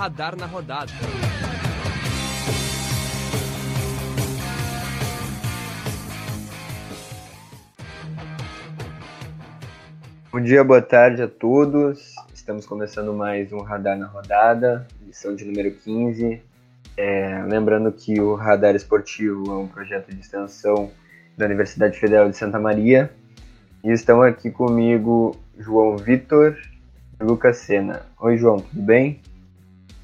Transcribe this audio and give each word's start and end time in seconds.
Radar 0.00 0.34
na 0.34 0.46
Rodada. 0.46 0.90
Bom 10.32 10.40
dia, 10.40 10.64
boa 10.64 10.80
tarde 10.80 11.20
a 11.20 11.28
todos. 11.28 12.14
Estamos 12.32 12.64
começando 12.64 13.12
mais 13.12 13.52
um 13.52 13.60
Radar 13.60 13.98
na 13.98 14.06
Rodada, 14.06 14.88
edição 15.02 15.36
de 15.36 15.44
número 15.44 15.70
15. 15.70 16.42
É, 16.96 17.44
lembrando 17.46 17.92
que 17.92 18.18
o 18.18 18.36
Radar 18.36 18.74
Esportivo 18.74 19.52
é 19.52 19.58
um 19.58 19.68
projeto 19.68 20.14
de 20.14 20.18
extensão 20.18 20.90
da 21.36 21.44
Universidade 21.44 21.98
Federal 21.98 22.30
de 22.30 22.38
Santa 22.38 22.58
Maria. 22.58 23.12
E 23.84 23.92
estão 23.92 24.22
aqui 24.22 24.50
comigo 24.50 25.36
João 25.58 25.98
Vitor 25.98 26.56
e 27.20 27.22
Lucas 27.22 27.58
Sena. 27.58 28.06
Oi, 28.18 28.38
João, 28.38 28.60
tudo 28.60 28.80
bem? 28.80 29.20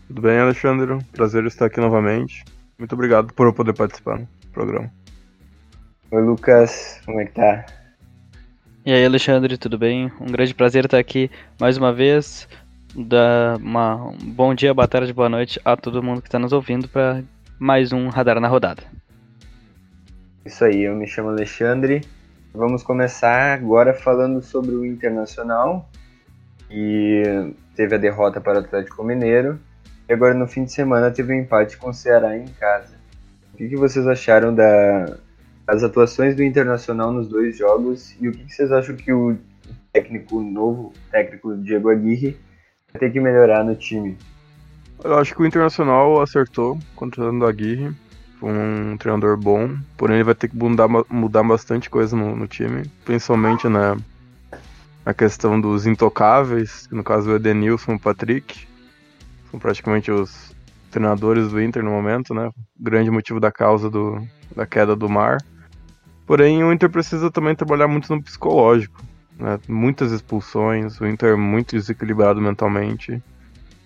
Tudo 0.06 0.22
bem, 0.22 0.38
Alexandre? 0.38 0.98
Prazer 1.12 1.44
estar 1.46 1.66
aqui 1.66 1.80
novamente. 1.80 2.44
Muito 2.78 2.92
obrigado 2.94 3.32
por 3.32 3.46
eu 3.46 3.52
poder 3.52 3.72
participar 3.72 4.18
do 4.18 4.48
programa. 4.52 4.88
Oi, 6.12 6.22
Lucas, 6.22 7.00
como 7.04 7.20
é 7.20 7.24
que 7.24 7.32
tá? 7.32 7.66
E 8.84 8.92
aí, 8.92 9.04
Alexandre, 9.04 9.58
tudo 9.58 9.76
bem? 9.76 10.12
Um 10.20 10.26
grande 10.26 10.54
prazer 10.54 10.84
estar 10.84 10.98
aqui 10.98 11.28
mais 11.60 11.76
uma 11.76 11.92
vez. 11.92 12.48
Dar 12.94 13.56
uma, 13.56 14.10
um 14.10 14.16
bom 14.32 14.54
dia, 14.54 14.72
boa 14.72 14.86
tarde, 14.86 15.12
boa 15.12 15.28
noite 15.28 15.60
a 15.64 15.76
todo 15.76 16.02
mundo 16.02 16.22
que 16.22 16.28
está 16.28 16.38
nos 16.38 16.52
ouvindo 16.52 16.86
para 16.86 17.24
mais 17.58 17.92
um 17.92 18.08
Radar 18.08 18.38
na 18.38 18.46
Rodada. 18.46 18.84
Isso 20.44 20.64
aí, 20.64 20.82
eu 20.82 20.94
me 20.94 21.08
chamo 21.08 21.30
Alexandre. 21.30 22.02
Vamos 22.54 22.84
começar 22.84 23.54
agora 23.54 23.92
falando 23.92 24.40
sobre 24.40 24.76
o 24.76 24.86
Internacional, 24.86 25.90
que 26.68 27.52
teve 27.74 27.96
a 27.96 27.98
derrota 27.98 28.40
para 28.40 28.60
o 28.60 28.62
Atlético 28.62 29.02
Mineiro. 29.02 29.58
E 30.08 30.12
agora 30.12 30.34
no 30.34 30.46
fim 30.46 30.64
de 30.64 30.72
semana 30.72 31.10
teve 31.10 31.32
um 31.32 31.40
empate 31.40 31.76
com 31.76 31.90
o 31.90 31.94
Ceará 31.94 32.36
em 32.36 32.46
casa. 32.46 32.94
O 33.52 33.56
que, 33.56 33.68
que 33.68 33.76
vocês 33.76 34.06
acharam 34.06 34.54
da, 34.54 35.16
das 35.66 35.82
atuações 35.82 36.36
do 36.36 36.44
Internacional 36.44 37.12
nos 37.12 37.28
dois 37.28 37.58
jogos 37.58 38.14
e 38.20 38.28
o 38.28 38.32
que, 38.32 38.44
que 38.44 38.54
vocês 38.54 38.70
acham 38.70 38.94
que 38.94 39.12
o 39.12 39.36
técnico 39.92 40.40
novo, 40.40 40.92
técnico 41.10 41.56
Diego 41.56 41.90
Aguirre, 41.90 42.36
vai 42.92 43.00
ter 43.00 43.10
que 43.10 43.20
melhorar 43.20 43.64
no 43.64 43.74
time? 43.74 44.16
Eu 45.02 45.18
acho 45.18 45.34
que 45.34 45.42
o 45.42 45.46
Internacional 45.46 46.20
acertou 46.22 46.78
contratando 46.94 47.44
o 47.44 47.48
Aguirre. 47.48 47.92
Foi 48.38 48.50
um 48.52 48.96
treinador 48.98 49.36
bom, 49.36 49.76
porém 49.96 50.16
ele 50.16 50.24
vai 50.24 50.34
ter 50.34 50.48
que 50.48 50.56
mudar, 50.56 50.86
mudar 51.08 51.42
bastante 51.42 51.88
coisa 51.88 52.14
no, 52.14 52.36
no 52.36 52.46
time, 52.46 52.82
principalmente 53.04 53.66
na, 53.66 53.96
na 55.04 55.14
questão 55.14 55.58
dos 55.58 55.86
intocáveis, 55.86 56.86
no 56.92 57.02
caso 57.02 57.30
o 57.30 57.36
Edenilson 57.36 57.92
e 57.92 57.96
o 57.96 58.00
Patrick. 58.00 58.68
São 59.56 59.58
praticamente 59.58 60.10
os 60.10 60.54
treinadores 60.90 61.50
do 61.50 61.60
Inter 61.60 61.82
no 61.82 61.90
momento, 61.90 62.34
né? 62.34 62.50
Grande 62.78 63.10
motivo 63.10 63.40
da 63.40 63.50
causa 63.50 63.88
do, 63.88 64.22
da 64.54 64.66
queda 64.66 64.94
do 64.94 65.08
mar. 65.08 65.38
Porém, 66.26 66.62
o 66.62 66.70
Inter 66.70 66.90
precisa 66.90 67.30
também 67.30 67.54
trabalhar 67.54 67.88
muito 67.88 68.14
no 68.14 68.22
psicológico. 68.22 69.02
Né? 69.38 69.58
Muitas 69.66 70.12
expulsões, 70.12 71.00
o 71.00 71.06
Inter 71.06 71.32
é 71.32 71.36
muito 71.36 71.74
desequilibrado 71.74 72.38
mentalmente. 72.38 73.22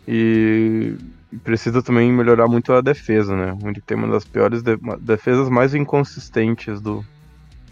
E 0.09 0.97
precisa 1.45 1.81
também 1.81 2.13
melhorar 2.13 2.49
muito 2.49 2.73
a 2.73 2.81
defesa, 2.81 3.37
né? 3.37 3.57
O 3.63 3.71
Inter 3.71 3.83
tem 3.87 3.97
uma 3.97 4.09
das 4.09 4.25
piores 4.25 4.63
de 4.63 4.77
defesas 5.01 5.49
mais 5.49 5.73
inconsistentes 5.73 6.81
do, 6.81 7.05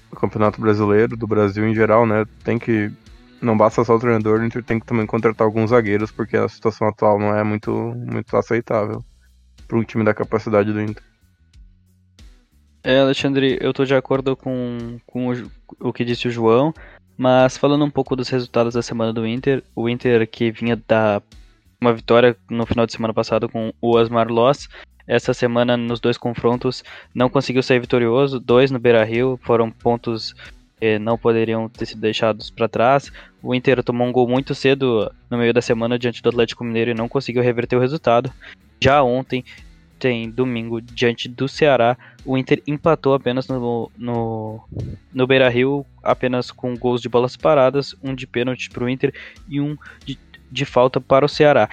do, 0.08 0.16
Campeonato 0.16 0.60
Brasileiro, 0.60 1.16
do 1.16 1.26
Brasil 1.26 1.66
em 1.66 1.74
geral, 1.74 2.06
né? 2.06 2.24
Tem 2.44 2.60
que. 2.60 2.92
Não 3.40 3.56
basta 3.56 3.84
só 3.84 3.96
o 3.96 4.00
treinador, 4.00 4.40
o 4.40 4.44
Inter 4.44 4.64
tem 4.64 4.80
que 4.80 4.86
também 4.86 5.06
contratar 5.06 5.46
alguns 5.46 5.70
zagueiros, 5.70 6.10
porque 6.10 6.36
a 6.36 6.48
situação 6.48 6.88
atual 6.88 7.18
não 7.18 7.36
é 7.36 7.44
muito, 7.44 7.70
muito 7.70 8.36
aceitável 8.36 9.04
para 9.66 9.78
um 9.78 9.84
time 9.84 10.04
da 10.04 10.14
capacidade 10.14 10.72
do 10.72 10.80
Inter. 10.80 11.02
É, 12.82 13.00
Alexandre, 13.00 13.58
eu 13.60 13.72
tô 13.72 13.84
de 13.84 13.94
acordo 13.94 14.36
com, 14.36 14.98
com 15.06 15.32
o, 15.32 15.50
o 15.80 15.92
que 15.92 16.04
disse 16.04 16.26
o 16.26 16.30
João, 16.30 16.72
mas 17.16 17.56
falando 17.56 17.84
um 17.84 17.90
pouco 17.90 18.16
dos 18.16 18.28
resultados 18.28 18.74
da 18.74 18.82
semana 18.82 19.12
do 19.12 19.26
Inter, 19.26 19.62
o 19.74 19.88
Inter 19.88 20.26
que 20.26 20.50
vinha 20.50 20.80
da 20.88 21.20
uma 21.80 21.92
vitória 21.92 22.36
no 22.50 22.66
final 22.66 22.86
de 22.86 22.92
semana 22.92 23.14
passado 23.14 23.48
com 23.48 23.72
o 23.80 23.96
Asmar 23.96 24.28
Loss, 24.28 24.68
essa 25.06 25.32
semana 25.32 25.76
nos 25.76 26.00
dois 26.00 26.18
confrontos 26.18 26.84
não 27.14 27.30
conseguiu 27.30 27.62
sair 27.62 27.80
vitorioso, 27.80 28.38
dois 28.38 28.70
no 28.70 28.78
Beira-Rio, 28.78 29.38
foram 29.42 29.70
pontos 29.70 30.34
que 30.78 30.98
não 30.98 31.18
poderiam 31.18 31.68
ter 31.68 31.86
sido 31.86 32.00
deixados 32.00 32.50
para 32.50 32.68
trás. 32.68 33.12
O 33.42 33.54
Inter 33.54 33.82
tomou 33.82 34.06
um 34.06 34.12
gol 34.12 34.28
muito 34.28 34.54
cedo 34.54 35.12
no 35.30 35.38
meio 35.38 35.52
da 35.52 35.62
semana 35.62 35.98
diante 35.98 36.22
do 36.22 36.28
Atlético 36.28 36.64
Mineiro 36.64 36.90
e 36.90 36.94
não 36.94 37.08
conseguiu 37.08 37.42
reverter 37.42 37.76
o 37.76 37.80
resultado. 37.80 38.32
Já 38.80 39.02
ontem 39.02 39.44
tem 39.98 40.30
domingo 40.30 40.80
diante 40.80 41.28
do 41.28 41.48
Ceará, 41.48 41.96
o 42.24 42.38
Inter 42.38 42.62
empatou 42.66 43.14
apenas 43.14 43.48
no, 43.48 43.90
no, 43.98 44.60
no 45.12 45.26
Beira 45.26 45.48
Rio, 45.48 45.84
apenas 46.02 46.50
com 46.50 46.76
gols 46.76 47.02
de 47.02 47.08
bolas 47.08 47.36
paradas, 47.36 47.96
um 48.02 48.14
de 48.14 48.26
pênalti 48.26 48.70
para 48.70 48.84
o 48.84 48.88
Inter 48.88 49.12
e 49.48 49.60
um 49.60 49.76
de, 50.04 50.16
de, 50.50 50.64
falta 50.64 51.00
para 51.00 51.24
o 51.24 51.28
Ceará. 51.28 51.68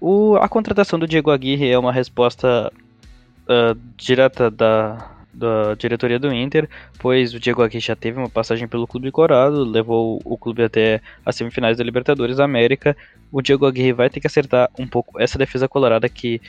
O, 0.00 0.36
a 0.36 0.48
contratação 0.48 0.98
do 0.98 1.06
Diego 1.06 1.30
Aguirre 1.30 1.70
é 1.70 1.78
uma 1.78 1.92
resposta 1.92 2.72
uh, 3.44 3.78
direta 3.96 4.50
da, 4.50 5.17
da 5.38 5.74
diretoria 5.74 6.18
do 6.18 6.32
Inter, 6.32 6.68
pois 6.98 7.32
o 7.32 7.40
Diego 7.40 7.62
Aguirre 7.62 7.80
já 7.80 7.96
teve 7.96 8.18
uma 8.18 8.28
passagem 8.28 8.66
pelo 8.66 8.86
Clube 8.86 9.10
Corado, 9.10 9.64
levou 9.64 10.20
o 10.24 10.36
clube 10.36 10.62
até 10.62 11.00
as 11.24 11.36
semifinais 11.36 11.78
da 11.78 11.84
Libertadores 11.84 12.36
da 12.36 12.44
América. 12.44 12.96
O 13.30 13.40
Diego 13.40 13.66
Aguirre 13.66 13.92
vai 13.92 14.10
ter 14.10 14.20
que 14.20 14.26
acertar 14.26 14.68
um 14.78 14.86
pouco 14.86 15.20
essa 15.20 15.38
defesa 15.38 15.68
colorada 15.68 16.08
que 16.08 16.40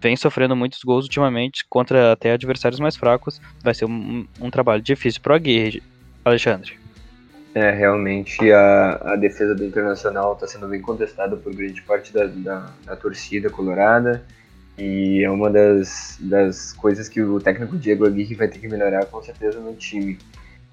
vem 0.00 0.16
sofrendo 0.16 0.54
muitos 0.54 0.82
gols 0.84 1.06
ultimamente 1.06 1.64
contra 1.68 2.12
até 2.12 2.32
adversários 2.32 2.78
mais 2.78 2.94
fracos. 2.94 3.40
Vai 3.62 3.74
ser 3.74 3.86
um, 3.86 4.26
um 4.40 4.50
trabalho 4.50 4.82
difícil 4.82 5.20
para 5.22 5.32
o 5.32 5.36
Aguirre, 5.36 5.82
Alexandre. 6.24 6.84
É, 7.54 7.70
realmente 7.70 8.52
a, 8.52 9.12
a 9.12 9.16
defesa 9.16 9.54
do 9.54 9.64
Internacional 9.64 10.32
está 10.32 10.46
sendo 10.46 10.66
bem 10.66 10.80
contestada 10.80 11.36
por 11.36 11.54
grande 11.54 11.80
parte 11.82 12.12
da, 12.12 12.26
da, 12.26 12.70
da, 12.84 12.96
torcida 12.96 13.48
colorada 13.48 14.24
e 14.76 15.22
é 15.22 15.30
uma 15.30 15.50
das, 15.50 16.18
das 16.20 16.72
coisas 16.72 17.08
que 17.08 17.22
o 17.22 17.40
técnico 17.40 17.76
Diego 17.76 18.06
Aguirre 18.06 18.34
vai 18.34 18.48
ter 18.48 18.58
que 18.58 18.68
melhorar 18.68 19.06
com 19.06 19.22
certeza 19.22 19.60
no 19.60 19.74
time. 19.74 20.18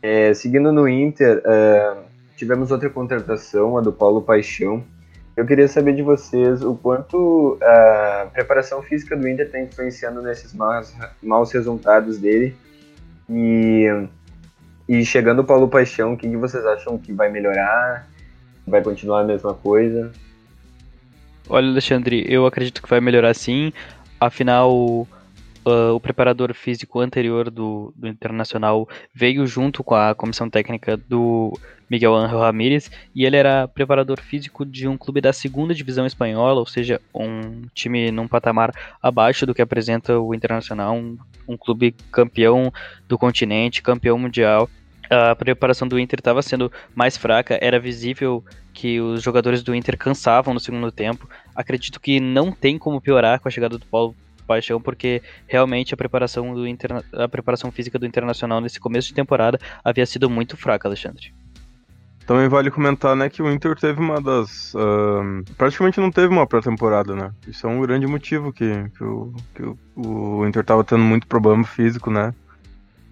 É, 0.01 0.33
seguindo 0.33 0.71
no 0.71 0.87
Inter, 0.87 1.39
uh, 1.39 2.01
tivemos 2.35 2.71
outra 2.71 2.89
contratação, 2.89 3.77
a 3.77 3.81
do 3.81 3.93
Paulo 3.93 4.21
Paixão, 4.21 4.83
eu 5.35 5.45
queria 5.45 5.67
saber 5.67 5.93
de 5.93 6.01
vocês 6.01 6.61
o 6.61 6.75
quanto 6.75 7.57
a 7.61 8.27
preparação 8.33 8.81
física 8.83 9.15
do 9.15 9.27
Inter 9.27 9.45
está 9.45 9.59
influenciando 9.59 10.21
nesses 10.21 10.53
maus, 10.53 10.93
maus 11.23 11.51
resultados 11.51 12.17
dele. 12.17 12.55
E, 13.29 13.87
e 14.89 15.05
chegando 15.05 15.39
o 15.39 15.45
Paulo 15.45 15.69
Paixão, 15.69 16.13
o 16.13 16.17
que, 16.17 16.29
que 16.29 16.35
vocês 16.35 16.65
acham 16.65 16.97
que 16.97 17.13
vai 17.13 17.29
melhorar? 17.31 18.07
Vai 18.67 18.83
continuar 18.83 19.21
a 19.21 19.23
mesma 19.23 19.53
coisa? 19.53 20.11
Olha, 21.53 21.67
Alexandre, 21.67 22.25
eu 22.29 22.45
acredito 22.45 22.81
que 22.81 22.89
vai 22.89 23.01
melhorar 23.01 23.33
sim. 23.33 23.73
Afinal, 24.19 25.07
Uh, 25.63 25.93
o 25.93 25.99
preparador 25.99 26.55
físico 26.55 26.99
anterior 26.99 27.51
do, 27.51 27.93
do 27.95 28.07
Internacional 28.07 28.89
veio 29.13 29.45
junto 29.45 29.83
com 29.83 29.93
a 29.93 30.15
comissão 30.15 30.49
técnica 30.49 30.97
do 30.97 31.53
Miguel 31.87 32.15
Ángel 32.15 32.39
Ramírez 32.39 32.89
e 33.13 33.25
ele 33.25 33.37
era 33.37 33.67
preparador 33.67 34.19
físico 34.19 34.65
de 34.65 34.87
um 34.87 34.97
clube 34.97 35.21
da 35.21 35.31
segunda 35.31 35.71
divisão 35.75 36.07
espanhola, 36.07 36.59
ou 36.59 36.65
seja, 36.65 36.99
um 37.13 37.61
time 37.75 38.09
num 38.09 38.27
patamar 38.27 38.73
abaixo 38.99 39.45
do 39.45 39.53
que 39.53 39.61
apresenta 39.61 40.19
o 40.19 40.33
Internacional, 40.33 40.95
um, 40.95 41.15
um 41.47 41.55
clube 41.55 41.93
campeão 42.11 42.73
do 43.07 43.15
continente, 43.15 43.83
campeão 43.83 44.17
mundial. 44.17 44.67
A 45.11 45.35
preparação 45.35 45.89
do 45.89 45.99
Inter 45.99 46.19
estava 46.19 46.41
sendo 46.41 46.71
mais 46.95 47.17
fraca, 47.17 47.59
era 47.61 47.77
visível 47.77 48.41
que 48.73 49.01
os 49.01 49.21
jogadores 49.21 49.61
do 49.61 49.75
Inter 49.75 49.97
cansavam 49.97 50.53
no 50.53 50.59
segundo 50.59 50.89
tempo. 50.89 51.29
Acredito 51.53 51.99
que 51.99 52.21
não 52.21 52.49
tem 52.49 52.77
como 52.77 53.01
piorar 53.01 53.41
com 53.41 53.49
a 53.49 53.51
chegada 53.51 53.77
do 53.77 53.85
Paulo 53.85 54.15
paixão, 54.47 54.81
porque 54.81 55.21
realmente 55.47 55.93
a 55.93 55.97
preparação, 55.97 56.53
do 56.53 56.65
interna... 56.65 57.03
a 57.13 57.27
preparação 57.27 57.71
física 57.71 57.99
do 57.99 58.05
Internacional 58.05 58.61
nesse 58.61 58.79
começo 58.79 59.09
de 59.09 59.13
temporada 59.13 59.59
havia 59.83 60.05
sido 60.05 60.29
muito 60.29 60.55
fraca, 60.55 60.87
Alexandre. 60.87 61.33
Também 62.25 62.47
vale 62.47 62.71
comentar, 62.71 63.13
né, 63.13 63.29
que 63.29 63.41
o 63.41 63.51
Inter 63.51 63.75
teve 63.75 63.99
uma 63.99 64.21
das. 64.21 64.73
Uh, 64.73 65.43
praticamente 65.57 65.99
não 65.99 66.11
teve 66.11 66.27
uma 66.27 66.47
pré-temporada, 66.47 67.15
né? 67.15 67.31
Isso 67.47 67.67
é 67.67 67.69
um 67.69 67.81
grande 67.81 68.07
motivo 68.07 68.53
que, 68.53 68.89
que, 68.97 69.03
o, 69.03 69.33
que 69.53 69.63
o, 69.63 69.77
o 69.95 70.47
Inter 70.47 70.63
tava 70.63 70.83
tendo 70.83 71.03
muito 71.03 71.27
problema 71.27 71.63
físico, 71.65 72.09
né? 72.09 72.33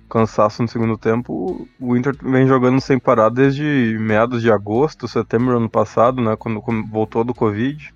Cansaço 0.09 0.61
no 0.61 0.67
segundo 0.67 0.97
tempo. 0.97 1.67
O 1.79 1.95
Inter 1.95 2.15
vem 2.21 2.47
jogando 2.47 2.81
sem 2.81 2.97
parar 2.97 3.29
desde 3.29 3.97
meados 3.99 4.41
de 4.41 4.51
agosto, 4.51 5.07
setembro 5.07 5.55
ano 5.55 5.69
passado, 5.69 6.21
né? 6.21 6.35
Quando 6.35 6.61
voltou 6.89 7.23
do 7.23 7.33
Covid. 7.33 7.93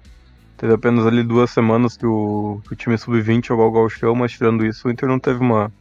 Teve 0.56 0.74
apenas 0.76 1.06
ali 1.06 1.24
duas 1.24 1.50
semanas 1.50 1.98
que 1.98 2.06
o, 2.06 2.62
que 2.66 2.74
o 2.74 2.76
time 2.76 2.98
sub-20 2.98 3.48
jogou 3.48 3.68
o 3.68 3.72
Gauchão, 3.72 4.16
mas 4.16 4.32
tirando 4.32 4.66
isso, 4.66 4.88
o 4.88 4.92
Inter 4.92 5.10
não 5.10 5.20
teve 5.20 5.40
uma, 5.40 5.72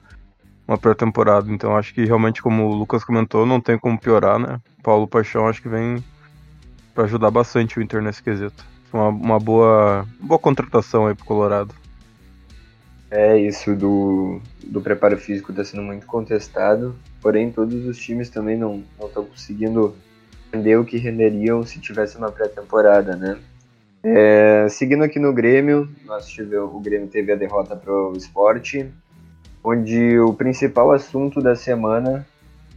uma 0.66 0.78
pré-temporada. 0.78 1.52
Então 1.52 1.76
acho 1.76 1.92
que 1.92 2.04
realmente, 2.04 2.42
como 2.42 2.66
o 2.66 2.74
Lucas 2.74 3.04
comentou, 3.04 3.44
não 3.44 3.60
tem 3.60 3.78
como 3.78 4.00
piorar, 4.00 4.38
né? 4.38 4.58
Paulo 4.82 5.06
Paixão 5.06 5.46
acho 5.46 5.60
que 5.60 5.68
vem 5.68 6.02
para 6.94 7.04
ajudar 7.04 7.30
bastante 7.30 7.78
o 7.78 7.82
Inter 7.82 8.02
nesse 8.02 8.22
quesito. 8.22 8.64
Uma, 8.92 9.08
uma 9.08 9.38
boa, 9.38 10.06
boa 10.18 10.38
contratação 10.38 11.06
aí 11.06 11.14
pro 11.14 11.26
Colorado. 11.26 11.81
É, 13.14 13.36
isso 13.36 13.76
do, 13.76 14.40
do 14.64 14.80
preparo 14.80 15.18
físico 15.18 15.52
está 15.52 15.62
sendo 15.62 15.82
muito 15.82 16.06
contestado, 16.06 16.96
porém 17.20 17.52
todos 17.52 17.84
os 17.84 17.98
times 17.98 18.30
também 18.30 18.56
não 18.56 18.82
estão 18.98 19.22
conseguindo 19.26 19.94
render 20.50 20.76
o 20.76 20.84
que 20.84 20.96
renderiam 20.96 21.62
se 21.62 21.78
tivesse 21.78 22.16
uma 22.16 22.32
pré-temporada, 22.32 23.14
né? 23.14 23.38
É, 24.02 24.66
seguindo 24.70 25.04
aqui 25.04 25.18
no 25.18 25.30
Grêmio, 25.30 25.90
nós 26.06 26.26
tivemos, 26.26 26.74
o 26.74 26.80
Grêmio 26.80 27.06
teve 27.06 27.30
a 27.30 27.36
derrota 27.36 27.76
para 27.76 27.92
o 27.92 28.16
esporte, 28.16 28.90
onde 29.62 30.18
o 30.18 30.32
principal 30.32 30.90
assunto 30.90 31.42
da 31.42 31.54
semana 31.54 32.26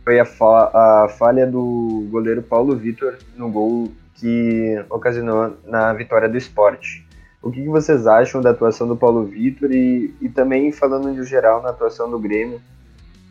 foi 0.03 0.19
a, 0.19 0.25
fa 0.25 0.69
a 0.73 1.07
falha 1.17 1.47
do 1.47 2.09
goleiro 2.11 2.43
Paulo 2.43 2.75
Vitor 2.75 3.17
no 3.37 3.49
gol 3.49 3.89
que 4.15 4.83
ocasionou 4.89 5.55
na 5.65 5.93
vitória 5.93 6.27
do 6.27 6.37
esporte. 6.37 7.04
O 7.45 7.51
que, 7.51 7.63
vocês 7.69 8.07
acham 8.07 8.41
da 8.41 8.49
atuação 8.49 8.87
do 8.87 8.97
Paulo 8.97 9.23
Vitor 9.23 9.71
e, 9.71 10.11
e 10.19 10.27
também 10.27 10.71
falando 10.71 11.13
de 11.13 11.23
geral 11.29 11.61
na 11.61 11.69
atuação 11.69 12.09
do 12.09 12.17
Grêmio? 12.17 12.59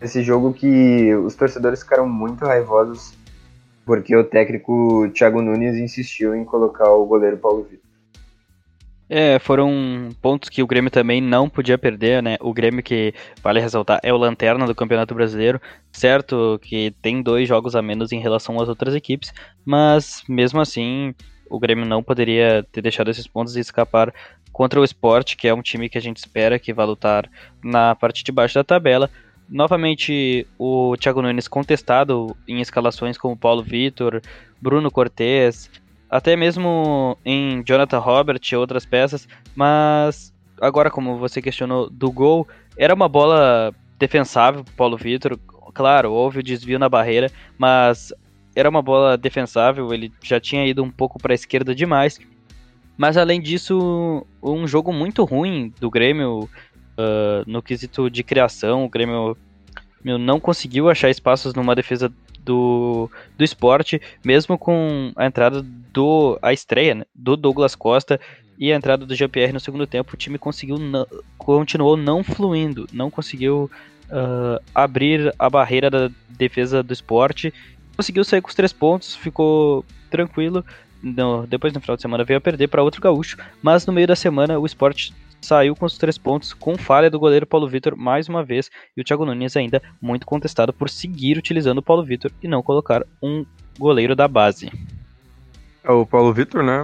Esse 0.00 0.22
jogo 0.22 0.52
que 0.52 1.12
os 1.16 1.34
torcedores 1.34 1.82
ficaram 1.82 2.08
muito 2.08 2.44
raivosos 2.44 3.12
porque 3.84 4.14
o 4.14 4.22
técnico 4.22 5.10
Thiago 5.12 5.42
Nunes 5.42 5.76
insistiu 5.76 6.32
em 6.32 6.44
colocar 6.44 6.88
o 6.92 7.04
goleiro 7.04 7.38
Paulo 7.38 7.64
Vitor. 7.64 7.84
É, 9.10 9.40
foram 9.40 10.10
pontos 10.22 10.48
que 10.48 10.62
o 10.62 10.66
Grêmio 10.66 10.92
também 10.92 11.20
não 11.20 11.48
podia 11.48 11.76
perder, 11.76 12.22
né? 12.22 12.36
O 12.40 12.54
Grêmio 12.54 12.84
que, 12.84 13.12
vale 13.42 13.60
ressaltar, 13.60 13.98
é 14.00 14.12
o 14.12 14.16
lanterna 14.16 14.64
do 14.64 14.76
Campeonato 14.76 15.12
Brasileiro. 15.12 15.60
Certo 15.90 16.56
que 16.62 16.92
tem 17.02 17.20
dois 17.20 17.48
jogos 17.48 17.74
a 17.74 17.82
menos 17.82 18.12
em 18.12 18.20
relação 18.20 18.60
às 18.60 18.68
outras 18.68 18.94
equipes, 18.94 19.32
mas 19.64 20.22
mesmo 20.28 20.60
assim 20.60 21.12
o 21.54 21.58
Grêmio 21.58 21.86
não 21.86 22.02
poderia 22.02 22.66
ter 22.72 22.82
deixado 22.82 23.10
esses 23.10 23.26
pontos 23.26 23.56
e 23.56 23.60
escapar 23.60 24.12
contra 24.52 24.80
o 24.80 24.84
Sport, 24.84 25.36
que 25.36 25.46
é 25.46 25.54
um 25.54 25.62
time 25.62 25.88
que 25.88 25.98
a 25.98 26.00
gente 26.00 26.16
espera 26.16 26.58
que 26.58 26.72
vá 26.72 26.84
lutar 26.84 27.30
na 27.62 27.94
parte 27.94 28.24
de 28.24 28.32
baixo 28.32 28.54
da 28.54 28.64
tabela. 28.64 29.08
Novamente, 29.48 30.46
o 30.58 30.96
Thiago 30.96 31.22
Nunes 31.22 31.46
contestado 31.46 32.36
em 32.48 32.60
escalações 32.60 33.16
como 33.16 33.36
Paulo 33.36 33.62
Vitor, 33.62 34.20
Bruno 34.60 34.90
Cortes, 34.90 35.70
até 36.10 36.34
mesmo 36.34 37.16
em 37.24 37.62
Jonathan 37.64 37.98
Robert 37.98 38.40
e 38.50 38.56
outras 38.56 38.84
peças, 38.84 39.28
mas 39.54 40.32
agora 40.60 40.90
como 40.90 41.18
você 41.18 41.42
questionou 41.42 41.90
do 41.90 42.10
gol, 42.10 42.48
era 42.76 42.94
uma 42.94 43.08
bola 43.08 43.72
defensável 43.98 44.64
para 44.64 44.74
Paulo 44.74 44.96
Vitor. 44.96 45.38
Claro, 45.72 46.12
houve 46.12 46.38
o 46.38 46.42
desvio 46.42 46.78
na 46.78 46.88
barreira, 46.88 47.30
mas 47.58 48.12
era 48.54 48.68
uma 48.68 48.82
bola 48.82 49.16
defensável, 49.16 49.92
ele 49.92 50.12
já 50.22 50.38
tinha 50.38 50.66
ido 50.66 50.82
um 50.82 50.90
pouco 50.90 51.18
para 51.18 51.32
a 51.32 51.34
esquerda 51.34 51.74
demais. 51.74 52.18
Mas 52.96 53.16
além 53.16 53.40
disso, 53.40 54.24
um 54.42 54.66
jogo 54.66 54.92
muito 54.92 55.24
ruim 55.24 55.72
do 55.80 55.90
Grêmio 55.90 56.44
uh, 56.44 57.44
no 57.46 57.60
quesito 57.60 58.08
de 58.08 58.22
criação. 58.22 58.84
O 58.84 58.88
Grêmio 58.88 59.36
meu, 60.02 60.18
não 60.18 60.38
conseguiu 60.38 60.88
achar 60.88 61.10
espaços 61.10 61.54
numa 61.54 61.74
defesa 61.74 62.12
do, 62.44 63.10
do 63.36 63.42
esporte, 63.42 64.00
mesmo 64.24 64.58
com 64.58 65.12
a 65.16 65.26
entrada 65.26 65.62
do. 65.62 66.38
a 66.42 66.52
estreia 66.52 66.94
né, 66.94 67.04
do 67.14 67.36
Douglas 67.36 67.74
Costa 67.74 68.20
e 68.58 68.72
a 68.72 68.76
entrada 68.76 69.04
do 69.04 69.14
Jean-Pierre 69.14 69.52
no 69.52 69.58
segundo 69.58 69.86
tempo, 69.86 70.14
o 70.14 70.16
time 70.16 70.38
conseguiu 70.38 70.76
continuou 71.36 71.96
não 71.96 72.22
fluindo, 72.22 72.86
não 72.92 73.10
conseguiu 73.10 73.68
uh, 74.04 74.62
abrir 74.74 75.34
a 75.38 75.50
barreira 75.50 75.90
da 75.90 76.10
defesa 76.28 76.82
do 76.82 76.92
esporte. 76.92 77.52
Conseguiu 77.96 78.24
sair 78.24 78.40
com 78.40 78.48
os 78.48 78.54
três 78.54 78.72
pontos, 78.72 79.14
ficou 79.14 79.84
tranquilo. 80.10 80.64
No, 81.02 81.46
depois 81.46 81.72
no 81.72 81.80
final 81.80 81.96
de 81.96 82.02
semana 82.02 82.24
veio 82.24 82.38
a 82.38 82.40
perder 82.40 82.68
para 82.68 82.82
outro 82.82 83.00
gaúcho, 83.00 83.36
mas 83.62 83.86
no 83.86 83.92
meio 83.92 84.06
da 84.06 84.16
semana 84.16 84.58
o 84.58 84.64
esporte 84.64 85.12
saiu 85.42 85.76
com 85.76 85.84
os 85.84 85.98
três 85.98 86.16
pontos, 86.16 86.54
com 86.54 86.78
falha 86.78 87.10
do 87.10 87.18
goleiro 87.18 87.46
Paulo 87.46 87.68
Vitor 87.68 87.94
mais 87.94 88.28
uma 88.28 88.42
vez, 88.42 88.70
e 88.96 89.02
o 89.02 89.04
Thiago 89.04 89.26
Nunes 89.26 89.54
ainda 89.54 89.82
muito 90.00 90.24
contestado 90.24 90.72
por 90.72 90.88
seguir 90.88 91.36
utilizando 91.36 91.78
o 91.78 91.82
Paulo 91.82 92.02
Vitor 92.02 92.30
e 92.42 92.48
não 92.48 92.62
colocar 92.62 93.04
um 93.22 93.44
goleiro 93.78 94.16
da 94.16 94.26
base. 94.26 94.72
É, 95.82 95.92
o 95.92 96.06
Paulo 96.06 96.32
Vitor, 96.32 96.62
né, 96.62 96.82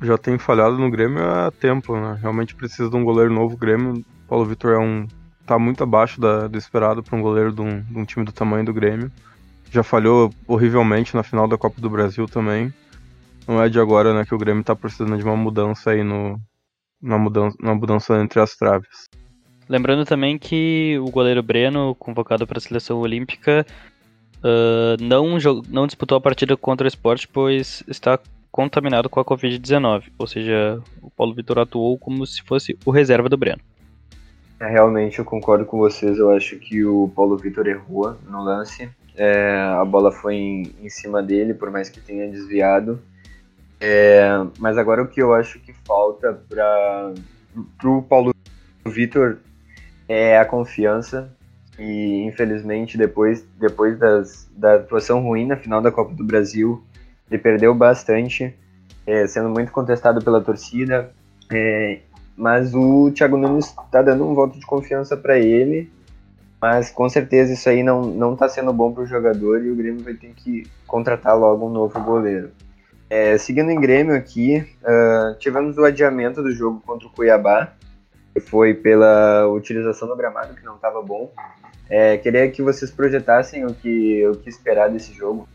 já 0.00 0.16
tem 0.16 0.38
falhado 0.38 0.78
no 0.78 0.90
Grêmio 0.90 1.22
há 1.24 1.50
tempo, 1.50 1.96
né? 1.96 2.18
Realmente 2.20 2.54
precisa 2.54 2.88
de 2.90 2.96
um 2.96 3.04
goleiro 3.04 3.32
novo. 3.32 3.54
O 3.54 3.58
Grêmio, 3.58 3.94
o 3.94 4.28
Paulo 4.28 4.44
Vitor 4.44 4.72
é 4.72 4.78
um 4.78 5.06
tá 5.46 5.58
muito 5.58 5.82
abaixo 5.82 6.20
da, 6.20 6.46
do 6.46 6.56
esperado 6.56 7.02
para 7.02 7.16
um 7.16 7.22
goleiro 7.22 7.52
de 7.52 7.60
um, 7.60 7.80
de 7.80 7.98
um 7.98 8.04
time 8.04 8.24
do 8.24 8.32
tamanho 8.32 8.64
do 8.64 8.72
Grêmio. 8.72 9.10
Já 9.72 9.82
falhou 9.82 10.30
horrivelmente 10.46 11.16
na 11.16 11.22
final 11.22 11.48
da 11.48 11.56
Copa 11.56 11.80
do 11.80 11.88
Brasil 11.88 12.26
também. 12.26 12.72
Não 13.48 13.60
é 13.60 13.70
de 13.70 13.80
agora, 13.80 14.12
né, 14.12 14.22
que 14.24 14.34
o 14.34 14.38
Grêmio 14.38 14.62
tá 14.62 14.76
precisando 14.76 15.16
de 15.16 15.24
uma 15.24 15.34
mudança 15.34 15.92
aí 15.92 16.04
no, 16.04 16.38
na 17.00 17.16
mudança, 17.16 17.56
na 17.58 17.74
mudança 17.74 18.20
entre 18.20 18.38
as 18.38 18.54
traves. 18.54 19.08
Lembrando 19.66 20.04
também 20.04 20.36
que 20.36 20.98
o 21.00 21.10
goleiro 21.10 21.42
Breno, 21.42 21.94
convocado 21.94 22.46
para 22.46 22.58
a 22.58 22.60
seleção 22.60 22.98
olímpica, 22.98 23.64
uh, 24.44 25.02
não, 25.02 25.38
não 25.68 25.86
disputou 25.86 26.18
a 26.18 26.20
partida 26.20 26.54
contra 26.54 26.84
o 26.84 26.88
esporte, 26.88 27.26
pois 27.26 27.82
está 27.88 28.18
contaminado 28.50 29.08
com 29.08 29.20
a 29.20 29.24
Covid-19. 29.24 30.12
Ou 30.18 30.26
seja, 30.26 30.78
o 31.00 31.10
Paulo 31.10 31.34
Vitor 31.34 31.58
atuou 31.58 31.96
como 31.96 32.26
se 32.26 32.42
fosse 32.42 32.78
o 32.84 32.90
reserva 32.90 33.30
do 33.30 33.38
Breno. 33.38 33.62
É, 34.60 34.68
realmente, 34.68 35.18
eu 35.18 35.24
concordo 35.24 35.64
com 35.64 35.78
vocês. 35.78 36.18
Eu 36.18 36.30
acho 36.30 36.56
que 36.58 36.84
o 36.84 37.10
Paulo 37.16 37.38
Vitor 37.38 37.66
errou 37.66 38.14
no 38.28 38.44
lance. 38.44 38.90
É, 39.16 39.58
a 39.78 39.84
bola 39.84 40.10
foi 40.10 40.34
em, 40.34 40.74
em 40.80 40.88
cima 40.88 41.22
dele, 41.22 41.54
por 41.54 41.70
mais 41.70 41.88
que 41.88 42.00
tenha 42.00 42.30
desviado. 42.30 43.00
É, 43.80 44.28
mas 44.58 44.78
agora 44.78 45.02
o 45.02 45.08
que 45.08 45.20
eu 45.20 45.34
acho 45.34 45.58
que 45.58 45.72
falta 45.84 46.40
para 46.48 47.12
o 47.84 48.02
Paulo 48.02 48.32
Vitor 48.86 49.38
é 50.08 50.38
a 50.38 50.44
confiança. 50.44 51.34
E 51.78 52.22
infelizmente, 52.24 52.96
depois, 52.96 53.44
depois 53.58 53.98
das, 53.98 54.48
da 54.54 54.76
atuação 54.76 55.20
ruim 55.20 55.46
na 55.46 55.56
final 55.56 55.80
da 55.80 55.90
Copa 55.90 56.14
do 56.14 56.22
Brasil, 56.22 56.84
ele 57.30 57.40
perdeu 57.40 57.74
bastante, 57.74 58.54
é, 59.06 59.26
sendo 59.26 59.48
muito 59.48 59.72
contestado 59.72 60.22
pela 60.22 60.40
torcida. 60.40 61.10
É, 61.50 62.00
mas 62.36 62.74
o 62.74 63.10
Thiago 63.10 63.36
Nunes 63.36 63.66
está 63.66 64.00
dando 64.02 64.26
um 64.26 64.34
voto 64.34 64.58
de 64.58 64.66
confiança 64.66 65.16
para 65.16 65.38
ele. 65.38 65.90
Mas 66.62 66.90
com 66.90 67.08
certeza 67.08 67.52
isso 67.52 67.68
aí 67.68 67.82
não, 67.82 68.02
não 68.02 68.36
tá 68.36 68.48
sendo 68.48 68.72
bom 68.72 68.92
para 68.92 69.02
o 69.02 69.06
jogador 69.06 69.64
e 69.64 69.68
o 69.68 69.74
Grêmio 69.74 70.04
vai 70.04 70.14
ter 70.14 70.32
que 70.32 70.64
contratar 70.86 71.36
logo 71.36 71.66
um 71.66 71.70
novo 71.70 72.00
goleiro. 72.00 72.52
É, 73.10 73.36
seguindo 73.36 73.68
em 73.72 73.80
Grêmio 73.80 74.14
aqui, 74.14 74.64
uh, 74.80 75.36
tivemos 75.40 75.76
o 75.76 75.84
adiamento 75.84 76.40
do 76.40 76.52
jogo 76.52 76.80
contra 76.86 77.08
o 77.08 77.10
Cuiabá, 77.10 77.72
que 78.32 78.40
foi 78.40 78.74
pela 78.74 79.48
utilização 79.48 80.06
do 80.06 80.16
gramado, 80.16 80.54
que 80.54 80.64
não 80.64 80.76
estava 80.76 81.02
bom. 81.02 81.32
É, 81.90 82.16
queria 82.16 82.48
que 82.48 82.62
vocês 82.62 82.92
projetassem 82.92 83.66
o 83.66 83.74
que, 83.74 84.24
o 84.28 84.36
que 84.36 84.48
esperar 84.48 84.88
desse 84.88 85.12
jogo. 85.12 85.48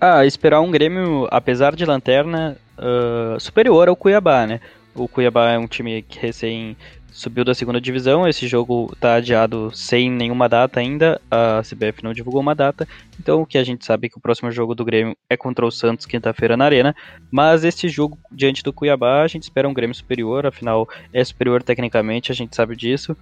Ah, 0.00 0.24
esperar 0.24 0.62
um 0.62 0.70
Grêmio, 0.70 1.28
apesar 1.30 1.76
de 1.76 1.84
lanterna, 1.84 2.56
uh, 2.78 3.38
superior 3.38 3.88
ao 3.88 3.94
Cuiabá, 3.94 4.46
né? 4.46 4.58
O 4.94 5.06
Cuiabá 5.06 5.50
é 5.50 5.58
um 5.58 5.66
time 5.66 6.00
que 6.00 6.18
recém 6.18 6.76
subiu 7.10 7.44
da 7.44 7.54
segunda 7.54 7.80
divisão. 7.80 8.26
Esse 8.26 8.46
jogo 8.46 8.90
está 8.92 9.14
adiado 9.14 9.70
sem 9.74 10.10
nenhuma 10.10 10.48
data 10.48 10.80
ainda. 10.80 11.20
A 11.30 11.62
CBF 11.62 12.02
não 12.02 12.12
divulgou 12.12 12.40
uma 12.40 12.54
data. 12.54 12.86
Então 13.18 13.42
o 13.42 13.46
que 13.46 13.58
a 13.58 13.64
gente 13.64 13.84
sabe 13.84 14.06
é 14.06 14.10
que 14.10 14.18
o 14.18 14.20
próximo 14.20 14.50
jogo 14.50 14.74
do 14.74 14.84
Grêmio 14.84 15.16
é 15.28 15.36
contra 15.36 15.66
o 15.66 15.70
Santos 15.70 16.06
quinta-feira 16.06 16.56
na 16.56 16.64
Arena. 16.64 16.94
Mas 17.30 17.64
esse 17.64 17.88
jogo 17.88 18.18
diante 18.30 18.62
do 18.62 18.72
Cuiabá, 18.72 19.22
a 19.22 19.28
gente 19.28 19.44
espera 19.44 19.68
um 19.68 19.74
Grêmio 19.74 19.94
superior. 19.94 20.46
Afinal, 20.46 20.88
é 21.12 21.24
superior 21.24 21.62
tecnicamente, 21.62 22.30
a 22.30 22.34
gente 22.34 22.54
sabe 22.54 22.76
disso. 22.76 23.16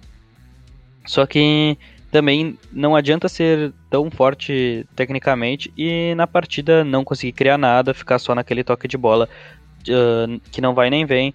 Só 1.05 1.25
que 1.25 1.77
também 2.11 2.57
não 2.71 2.95
adianta 2.95 3.27
ser 3.27 3.73
tão 3.89 4.09
forte 4.09 4.85
tecnicamente 4.95 5.71
e 5.77 6.13
na 6.15 6.25
partida 6.25 6.83
não 6.83 7.03
conseguir 7.03 7.33
criar 7.33 7.57
nada, 7.57 7.93
ficar 7.93 8.19
só 8.19 8.33
naquele 8.33 8.63
toque 8.63 8.87
de 8.87 8.97
bola 8.97 9.27
uh, 9.89 10.39
que 10.51 10.61
não 10.61 10.73
vai 10.73 10.89
nem 10.89 11.05
vem. 11.05 11.33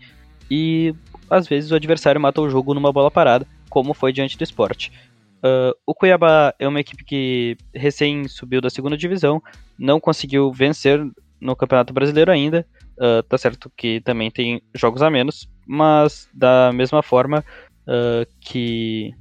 E 0.51 0.95
às 1.33 1.49
vezes 1.49 1.71
o 1.71 1.75
adversário 1.75 2.21
mata 2.21 2.43
o 2.43 2.51
jogo 2.51 2.75
numa 2.75 2.93
bola 2.93 3.11
parada, 3.11 3.47
como 3.71 3.95
foi 3.95 4.13
diante 4.13 4.37
do 4.37 4.45
esporte. 4.45 4.93
Uh, 5.39 5.75
o 5.87 5.95
Cuiabá 5.95 6.55
é 6.59 6.69
uma 6.69 6.79
equipe 6.79 7.03
que 7.05 7.57
recém 7.75 8.29
subiu 8.29 8.61
da 8.61 8.69
segunda 8.69 8.97
divisão, 8.97 9.43
não 9.79 9.99
conseguiu 9.99 10.53
vencer 10.53 11.05
no 11.41 11.57
Campeonato 11.57 11.93
Brasileiro 11.93 12.31
ainda. 12.31 12.67
Uh, 12.99 13.23
tá 13.23 13.39
certo 13.39 13.73
que 13.75 14.01
também 14.03 14.31
tem 14.31 14.63
jogos 14.75 15.03
a 15.03 15.11
menos, 15.11 15.49
mas 15.67 16.29
da 16.35 16.71
mesma 16.73 17.03
forma 17.03 17.43
uh, 17.89 18.27
que 18.39 19.15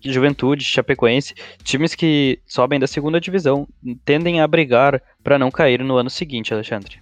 Juventude, 0.00 0.62
Chapecoense, 0.62 1.34
times 1.62 1.94
que 1.94 2.38
sobem 2.46 2.78
da 2.78 2.86
segunda 2.86 3.18
divisão 3.18 3.66
tendem 4.04 4.42
a 4.42 4.46
brigar 4.46 5.00
para 5.22 5.38
não 5.38 5.50
cair 5.50 5.82
no 5.82 5.96
ano 5.96 6.10
seguinte, 6.10 6.52
Alexandre. 6.52 6.98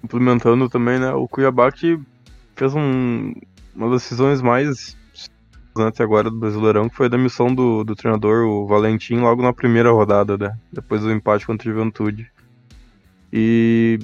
Complementando 0.00 0.68
também, 0.68 1.00
né, 1.00 1.12
o 1.12 1.26
Cuiabá 1.26 1.72
que 1.72 1.98
fez 2.58 2.74
um, 2.74 3.32
uma 3.74 3.90
das 3.90 4.02
decisões 4.02 4.42
mais 4.42 4.96
até 5.76 6.02
agora 6.02 6.28
do 6.28 6.36
Brasileirão, 6.36 6.88
que 6.88 6.96
foi 6.96 7.06
a 7.06 7.10
demissão 7.10 7.54
do, 7.54 7.84
do 7.84 7.94
treinador, 7.94 8.44
o 8.44 8.66
Valentim, 8.66 9.16
logo 9.16 9.42
na 9.42 9.52
primeira 9.52 9.92
rodada, 9.92 10.36
né? 10.36 10.58
Depois 10.72 11.02
do 11.02 11.12
empate 11.12 11.46
contra 11.46 11.68
o 11.68 11.72
Juventude. 11.72 12.28
E 13.32 14.00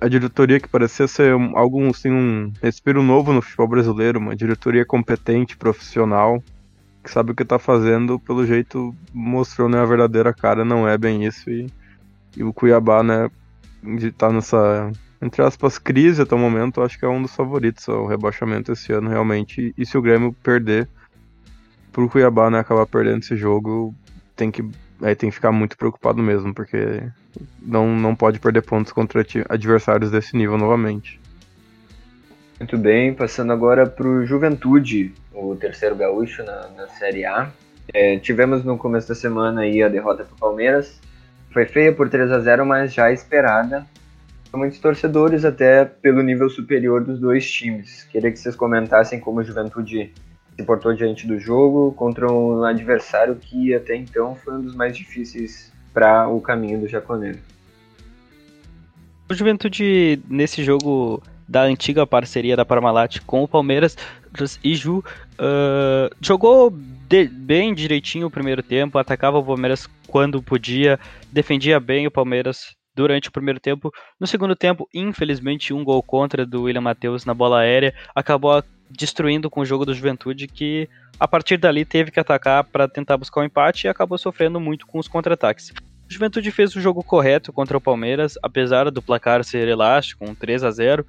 a 0.00 0.08
diretoria 0.08 0.58
que 0.58 0.68
parecia 0.68 1.06
ser 1.06 1.32
um, 1.34 1.56
algo 1.56 1.86
assim, 1.88 2.10
um 2.10 2.52
respiro 2.60 3.04
novo 3.04 3.32
no 3.32 3.40
futebol 3.40 3.68
brasileiro, 3.68 4.18
uma 4.18 4.34
diretoria 4.34 4.84
competente, 4.84 5.56
profissional, 5.56 6.42
que 7.04 7.10
sabe 7.10 7.30
o 7.30 7.34
que 7.36 7.44
tá 7.44 7.58
fazendo, 7.58 8.18
pelo 8.18 8.44
jeito 8.44 8.92
mostrou 9.14 9.68
né, 9.68 9.78
a 9.78 9.86
verdadeira 9.86 10.34
cara, 10.34 10.64
não 10.64 10.88
é 10.88 10.98
bem 10.98 11.24
isso. 11.24 11.48
E, 11.48 11.68
e 12.36 12.42
o 12.42 12.52
Cuiabá, 12.52 13.04
né, 13.04 13.30
tá 14.18 14.32
nessa, 14.32 14.90
entre 15.20 15.42
aspas, 15.42 15.78
crise 15.78 16.22
até 16.22 16.34
o 16.34 16.38
momento, 16.38 16.82
acho 16.82 16.98
que 16.98 17.04
é 17.04 17.08
um 17.08 17.22
dos 17.22 17.34
favoritos 17.34 17.88
ao 17.88 18.06
rebaixamento 18.06 18.72
esse 18.72 18.92
ano, 18.92 19.08
realmente. 19.08 19.74
E 19.76 19.86
se 19.86 19.96
o 19.96 20.02
Grêmio 20.02 20.32
perder 20.42 20.88
pro 21.92 22.08
Cuiabá, 22.08 22.50
né, 22.50 22.58
acabar 22.58 22.86
perdendo 22.86 23.20
esse 23.20 23.36
jogo, 23.36 23.94
tem 24.34 24.50
que, 24.50 24.62
aí 25.02 25.14
tem 25.14 25.30
que 25.30 25.36
ficar 25.36 25.52
muito 25.52 25.76
preocupado 25.76 26.22
mesmo, 26.22 26.54
porque 26.54 27.02
não, 27.60 27.94
não 27.94 28.14
pode 28.14 28.38
perder 28.38 28.62
pontos 28.62 28.92
contra 28.92 29.24
adversários 29.48 30.10
desse 30.10 30.36
nível 30.36 30.58
novamente. 30.58 31.18
Muito 32.58 32.78
bem, 32.78 33.12
passando 33.12 33.52
agora 33.52 33.86
para 33.86 34.06
o 34.06 34.24
Juventude, 34.24 35.12
o 35.32 35.54
terceiro 35.56 35.94
gaúcho 35.94 36.42
na, 36.42 36.68
na 36.68 36.88
Série 36.88 37.24
A. 37.26 37.50
É, 37.92 38.18
tivemos 38.18 38.64
no 38.64 38.78
começo 38.78 39.08
da 39.08 39.14
semana 39.14 39.60
aí 39.62 39.82
a 39.82 39.88
derrota 39.88 40.24
para 40.24 40.34
o 40.34 40.38
Palmeiras. 40.38 41.00
Foi 41.50 41.66
feia 41.66 41.92
por 41.92 42.08
3 42.08 42.32
a 42.32 42.40
0 42.40 42.64
mas 42.64 42.92
já 42.92 43.12
esperada. 43.12 43.86
Muitos 44.56 44.78
torcedores 44.78 45.44
até 45.44 45.84
pelo 45.84 46.22
nível 46.22 46.48
superior 46.48 47.04
dos 47.04 47.20
dois 47.20 47.50
times. 47.50 48.04
Queria 48.04 48.32
que 48.32 48.38
vocês 48.38 48.56
comentassem 48.56 49.20
como 49.20 49.40
o 49.40 49.44
Juventude 49.44 50.12
se 50.56 50.64
portou 50.64 50.94
diante 50.94 51.26
do 51.26 51.38
jogo 51.38 51.92
contra 51.92 52.32
um 52.32 52.64
adversário 52.64 53.36
que 53.36 53.74
até 53.74 53.94
então 53.94 54.34
foi 54.34 54.54
um 54.54 54.62
dos 54.62 54.74
mais 54.74 54.96
difíceis 54.96 55.70
para 55.92 56.28
o 56.28 56.40
caminho 56.40 56.80
do 56.80 56.88
jaconeiro. 56.88 57.38
O 59.28 59.34
Juventude 59.34 60.20
nesse 60.28 60.64
jogo 60.64 61.22
da 61.46 61.62
antiga 61.62 62.06
parceria 62.06 62.56
da 62.56 62.64
Parmalat 62.64 63.20
com 63.26 63.42
o 63.42 63.48
Palmeiras 63.48 63.96
e 64.64 64.74
Ju 64.74 64.98
uh, 64.98 66.14
jogou 66.20 66.70
de, 66.70 67.28
bem 67.28 67.74
direitinho 67.74 68.26
o 68.26 68.30
primeiro 68.30 68.62
tempo, 68.62 68.98
atacava 68.98 69.38
o 69.38 69.44
Palmeiras 69.44 69.86
quando 70.06 70.42
podia, 70.42 70.98
defendia 71.30 71.78
bem 71.78 72.06
o 72.06 72.10
Palmeiras 72.10 72.74
durante 72.96 73.28
o 73.28 73.32
primeiro 73.32 73.60
tempo. 73.60 73.92
No 74.18 74.26
segundo 74.26 74.56
tempo, 74.56 74.88
infelizmente, 74.92 75.74
um 75.74 75.84
gol 75.84 76.02
contra 76.02 76.46
do 76.46 76.62
William 76.62 76.80
Matheus 76.80 77.26
na 77.26 77.34
bola 77.34 77.60
aérea 77.60 77.94
acabou 78.14 78.64
destruindo 78.90 79.50
com 79.50 79.60
o 79.60 79.64
jogo 79.64 79.84
do 79.84 79.94
Juventude, 79.94 80.46
que 80.46 80.88
a 81.20 81.28
partir 81.28 81.58
dali 81.58 81.84
teve 81.84 82.10
que 82.10 82.20
atacar 82.20 82.64
para 82.64 82.88
tentar 82.88 83.16
buscar 83.16 83.40
o 83.40 83.42
um 83.42 83.46
empate 83.46 83.86
e 83.86 83.90
acabou 83.90 84.16
sofrendo 84.16 84.58
muito 84.58 84.86
com 84.86 84.98
os 84.98 85.08
contra-ataques. 85.08 85.70
O 86.08 86.12
Juventude 86.12 86.50
fez 86.50 86.74
o 86.74 86.80
jogo 86.80 87.02
correto 87.02 87.52
contra 87.52 87.76
o 87.76 87.80
Palmeiras, 87.80 88.34
apesar 88.42 88.90
do 88.90 89.02
placar 89.02 89.44
ser 89.44 89.68
elástico, 89.68 90.24
um 90.24 90.34
3 90.34 90.64
a 90.64 90.70
0 90.70 91.04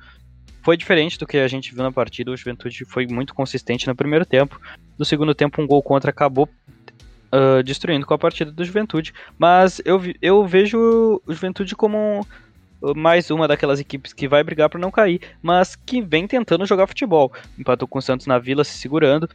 foi 0.67 0.75
diferente 0.75 1.17
do 1.17 1.25
que 1.25 1.37
a 1.37 1.47
gente 1.47 1.73
viu 1.73 1.81
na 1.81 1.93
partida. 1.93 2.29
O 2.29 2.35
Juventude 2.35 2.83
foi 2.83 3.07
muito 3.07 3.33
consistente 3.33 3.87
no 3.87 3.95
primeiro 3.95 4.25
tempo. 4.25 4.59
No 4.99 5.05
segundo 5.05 5.33
tempo, 5.33 5.61
um 5.61 5.65
gol 5.65 5.81
contra 5.81 6.11
acabou 6.11 6.49
uh, 7.31 7.63
destruindo 7.63 8.05
com 8.05 8.13
a 8.13 8.17
partida 8.17 8.51
do 8.51 8.65
Juventude. 8.65 9.13
Mas 9.37 9.81
eu, 9.85 10.01
eu 10.21 10.45
vejo 10.45 11.21
o 11.25 11.33
Juventude 11.33 11.75
como 11.75 12.25
mais 12.95 13.31
uma 13.31 13.47
daquelas 13.47 13.79
equipes 13.79 14.13
que 14.13 14.27
vai 14.27 14.43
brigar 14.43 14.69
para 14.69 14.79
não 14.79 14.91
cair, 14.91 15.21
mas 15.41 15.75
que 15.75 16.01
vem 16.01 16.27
tentando 16.27 16.65
jogar 16.65 16.87
futebol. 16.87 17.31
Empatou 17.57 17.87
com 17.87 17.99
o 17.99 18.01
Santos 18.01 18.27
na 18.27 18.37
Vila, 18.37 18.63
se 18.63 18.77
segurando. 18.77 19.29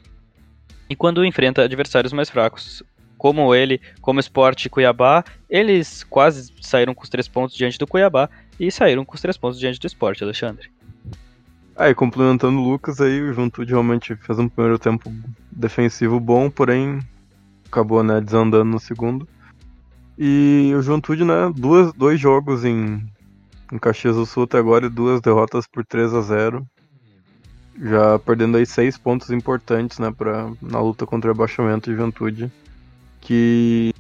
E 0.89 0.95
quando 0.95 1.25
enfrenta 1.25 1.63
adversários 1.63 2.13
mais 2.13 2.31
fracos, 2.31 2.83
como 3.17 3.55
ele, 3.55 3.81
como 4.01 4.21
Sport 4.21 4.65
e 4.65 4.69
Cuiabá, 4.69 5.25
eles 5.49 6.05
quase 6.05 6.53
saíram 6.61 6.95
com 6.95 7.05
os 7.05 7.09
três 7.09 7.29
pontos 7.29 7.57
diante 7.57 7.79
do 7.79 7.87
Cuiabá 7.87 8.29
e 8.59 8.71
saíram 8.71 9.05
com 9.05 9.15
os 9.15 9.21
três 9.21 9.37
pontos 9.37 9.59
diante 9.59 9.81
do 9.81 9.87
Sport, 9.87 10.23
Alexandre. 10.23 10.71
Aí, 11.77 11.95
complementando 11.95 12.59
o 12.59 12.69
Lucas, 12.69 13.01
aí 13.01 13.23
o 13.23 13.29
Juventude 13.29 13.71
realmente 13.71 14.15
fez 14.17 14.39
um 14.39 14.49
primeiro 14.49 14.79
tempo 14.79 15.11
defensivo 15.51 16.21
bom, 16.21 16.51
porém 16.51 17.01
acabou 17.73 18.03
né, 18.05 18.21
desandando 18.21 18.67
no 18.67 18.79
segundo. 18.79 19.27
E 20.19 20.73
o 20.77 20.83
Juventude, 20.83 21.25
né, 21.25 21.51
duas, 21.57 21.93
dois 21.95 22.21
jogos 22.21 22.65
em, 22.65 23.03
em 23.73 23.79
Caxias 23.79 24.15
do 24.15 24.27
Sul 24.27 24.45
até 24.45 24.59
agora 24.59 24.87
e 24.87 24.91
duas 24.91 25.23
derrotas 25.23 25.67
por 25.67 25.85
3 25.85 26.13
a 26.13 26.21
0 26.21 26.67
Já 27.81 28.19
perdendo 28.19 28.59
aí 28.59 28.67
seis 28.67 28.99
pontos 28.99 29.31
importantes, 29.31 29.99
né, 29.99 30.13
pra, 30.13 30.53
na 30.61 30.81
luta 30.81 31.07
contra 31.07 31.31
o 31.31 31.33
rebaixamento 31.33 31.91
de 31.91 31.97
Juventude. 31.97 32.53
Que, 33.21 33.95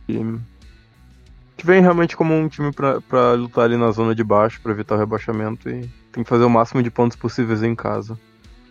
que 1.56 1.64
vem 1.64 1.80
realmente 1.80 2.16
como 2.16 2.34
um 2.34 2.48
time 2.48 2.72
para 2.72 3.32
lutar 3.32 3.64
ali 3.64 3.76
na 3.76 3.90
zona 3.92 4.14
de 4.14 4.24
baixo, 4.24 4.60
para 4.60 4.72
evitar 4.72 4.96
o 4.96 4.98
rebaixamento 4.98 5.70
e 5.70 5.88
tem 6.10 6.24
que 6.24 6.28
fazer 6.28 6.44
o 6.44 6.50
máximo 6.50 6.82
de 6.82 6.90
pontos 6.90 7.16
possíveis 7.16 7.62
em 7.62 7.74
casa. 7.74 8.18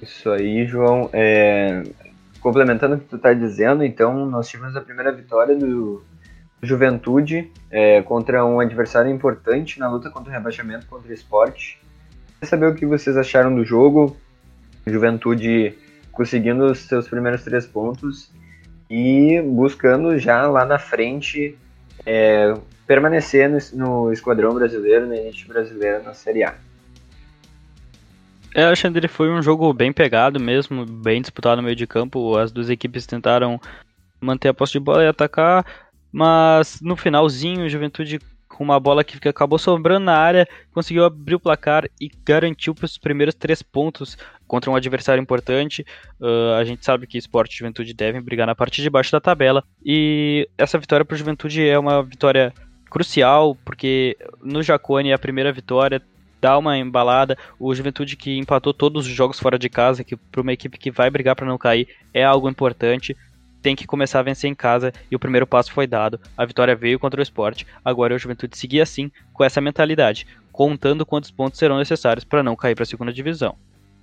Isso 0.02 0.30
aí, 0.30 0.66
João. 0.66 1.10
É... 1.14 1.84
Complementando 2.42 2.96
o 2.96 3.00
que 3.00 3.06
tu 3.06 3.16
está 3.16 3.34
dizendo, 3.34 3.84
então 3.84 4.26
nós 4.26 4.50
tivemos 4.50 4.76
a 4.76 4.82
primeira 4.82 5.12
vitória 5.12 5.56
do 5.56 6.04
Juventude 6.62 7.52
é, 7.70 8.02
contra 8.02 8.46
um 8.46 8.60
adversário 8.60 9.12
importante 9.12 9.80
na 9.80 9.90
luta 9.90 10.10
contra 10.10 10.30
o 10.30 10.34
rebaixamento 10.34 10.88
contra 10.88 11.10
o 11.10 11.14
esporte. 11.14 11.80
Queria 12.34 12.50
saber 12.50 12.68
o 12.68 12.76
que 12.76 12.86
vocês 12.86 13.16
acharam 13.16 13.56
do 13.56 13.64
jogo. 13.64 14.18
Juventude 14.86 15.78
conseguindo 16.12 16.66
os 16.66 16.80
seus 16.80 17.08
primeiros 17.08 17.44
três 17.44 17.66
pontos 17.66 18.32
e 18.90 19.42
buscando 19.42 20.18
já 20.18 20.48
lá 20.48 20.66
na 20.66 20.78
frente 20.78 21.58
é, 22.06 22.54
permanecer 22.86 23.50
no, 23.50 23.60
no 23.74 24.14
esquadrão 24.14 24.54
brasileiro, 24.54 25.08
na 25.08 25.16
elite 25.16 25.48
brasileira 25.48 26.00
na 26.00 26.14
Série 26.14 26.44
A. 26.44 26.56
É, 28.54 28.64
Alexandre, 28.66 29.08
foi 29.08 29.30
um 29.30 29.42
jogo 29.42 29.74
bem 29.74 29.94
pegado 29.94 30.40
mesmo, 30.40 30.86
bem 30.86 31.22
disputado 31.22 31.58
no 31.58 31.64
meio 31.64 31.76
de 31.76 31.88
campo. 31.88 32.36
As 32.38 32.52
duas 32.52 32.70
equipes 32.70 33.06
tentaram 33.06 33.60
manter 34.20 34.50
a 34.50 34.54
posse 34.54 34.74
de 34.74 34.80
bola 34.80 35.04
e 35.04 35.08
atacar, 35.08 35.66
mas 36.12 36.80
no 36.82 36.96
finalzinho, 36.96 37.66
o 37.66 37.70
Juventude 37.70 38.20
com 38.62 38.66
uma 38.66 38.80
bola 38.80 39.04
que 39.04 39.28
acabou 39.28 39.58
sobrando 39.58 40.06
na 40.06 40.16
área, 40.16 40.48
conseguiu 40.72 41.04
abrir 41.04 41.36
o 41.36 41.40
placar 41.40 41.90
e 42.00 42.12
garantiu 42.24 42.76
os 42.80 42.98
primeiros 42.98 43.34
três 43.34 43.64
pontos 43.64 44.18
contra 44.46 44.70
um 44.70 44.76
adversário 44.76 45.22
importante. 45.22 45.86
Uh, 46.20 46.54
a 46.60 46.64
gente 46.64 46.86
sabe 46.86 47.08
que 47.08 47.18
Esporte 47.18 47.56
e 47.56 47.58
Juventude 47.58 47.94
devem 47.94 48.22
brigar 48.22 48.46
na 48.46 48.54
parte 48.54 48.82
de 48.82 48.90
baixo 48.90 49.12
da 49.12 49.20
tabela 49.20 49.64
e 49.84 50.48
essa 50.58 50.78
vitória 50.78 51.06
para 51.06 51.16
o 51.16 51.18
Juventude 51.18 51.68
é 51.68 51.80
uma 51.80 52.04
vitória 52.04 52.54
crucial, 52.90 53.58
porque 53.66 54.18
no 54.44 54.62
Jacone 54.62 55.10
é 55.10 55.14
a 55.14 55.20
primeira 55.20 55.52
vitória 55.52 56.02
dá 56.42 56.58
uma 56.58 56.78
embalada. 56.78 57.38
O 57.60 57.74
Juventude 57.74 58.18
que 58.18 58.38
empatou 58.38 58.74
todos 58.74 59.06
os 59.06 59.14
jogos 59.14 59.40
fora 59.40 59.60
de 59.60 59.70
casa, 59.70 60.04
que 60.04 60.18
para 60.18 60.42
uma 60.42 60.52
equipe 60.52 60.78
que 60.78 60.90
vai 60.90 61.10
brigar 61.10 61.36
para 61.36 61.46
não 61.46 61.58
cair 61.58 61.88
é 62.14 62.24
algo 62.24 62.50
importante. 62.50 63.16
Tem 63.62 63.76
que 63.76 63.86
começar 63.86 64.20
a 64.20 64.24
vencer 64.24 64.50
em 64.50 64.56
casa 64.56 64.92
e 65.10 65.16
o 65.16 65.20
primeiro 65.20 65.46
passo 65.46 65.72
foi 65.72 65.86
dado. 65.86 66.20
A 66.36 66.44
vitória 66.44 66.76
veio 66.76 66.98
contra 66.98 67.20
o 67.20 67.24
esporte. 67.24 67.68
Agora 67.86 68.16
o 68.16 68.18
Juventude 68.18 68.58
seguir 68.58 68.82
assim, 68.82 69.12
com 69.32 69.44
essa 69.44 69.62
mentalidade, 69.62 70.26
contando 70.52 71.06
quantos 71.06 71.30
pontos 71.30 71.60
serão 71.60 71.78
necessários 71.78 72.26
para 72.26 72.42
não 72.42 72.56
cair 72.56 72.74
para 72.74 72.84
a 72.84 72.88
segunda 72.88 73.14
divisão. 73.14 73.56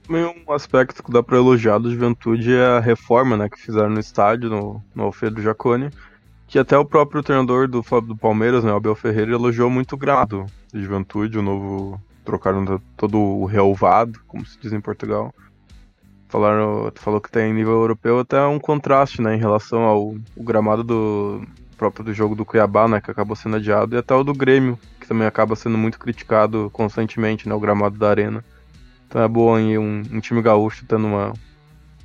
Um 0.08 0.52
aspecto 0.52 1.02
que 1.02 1.12
dá 1.12 1.22
para 1.22 1.36
elogiar 1.36 1.78
do 1.78 1.90
Juventude 1.90 2.54
é 2.54 2.64
a 2.64 2.80
reforma 2.80 3.36
né, 3.36 3.48
que 3.48 3.60
fizeram 3.60 3.90
no 3.90 4.00
estádio, 4.00 4.48
no, 4.48 4.82
no 4.94 5.02
Alfredo 5.02 5.42
Jacone, 5.42 5.90
que 6.46 6.58
até 6.58 6.78
o 6.78 6.84
próprio 6.84 7.22
treinador 7.22 7.68
do, 7.68 7.82
do 7.82 8.16
Palmeiras, 8.16 8.64
né, 8.64 8.74
Abel 8.74 8.94
Ferreira, 8.94 9.32
elogiou 9.32 9.68
muito 9.68 9.92
o 9.92 9.98
gramado 9.98 10.46
de 10.72 10.82
Juventude, 10.82 11.38
o 11.38 11.42
novo 11.42 12.00
trocaram 12.28 12.78
todo 12.94 13.18
o 13.18 13.46
relvado, 13.46 14.20
como 14.26 14.44
se 14.44 14.58
diz 14.60 14.70
em 14.74 14.82
Portugal. 14.82 15.34
Falaram, 16.28 16.92
falou 16.96 17.22
que 17.22 17.30
tem 17.30 17.54
nível 17.54 17.72
europeu 17.72 18.18
até 18.18 18.44
um 18.44 18.58
contraste, 18.58 19.22
né, 19.22 19.34
em 19.34 19.38
relação 19.38 19.80
ao 19.84 20.14
gramado 20.36 20.84
do 20.84 21.42
próprio 21.78 22.04
do 22.04 22.12
jogo 22.12 22.34
do 22.34 22.44
Cuiabá, 22.44 22.86
né, 22.86 23.00
que 23.00 23.10
acabou 23.10 23.34
sendo 23.34 23.56
adiado, 23.56 23.96
e 23.96 23.98
até 23.98 24.14
o 24.14 24.22
do 24.22 24.34
Grêmio, 24.34 24.78
que 25.00 25.08
também 25.08 25.26
acaba 25.26 25.56
sendo 25.56 25.78
muito 25.78 25.98
criticado 25.98 26.68
constantemente, 26.70 27.48
né, 27.48 27.54
o 27.54 27.60
gramado 27.60 27.96
da 27.96 28.10
arena. 28.10 28.44
Então 29.06 29.22
é 29.22 29.28
bom 29.28 29.54
aí 29.54 29.78
um, 29.78 30.02
um 30.12 30.20
time 30.20 30.42
gaúcho 30.42 30.84
tendo 30.86 31.06
uma, 31.06 31.32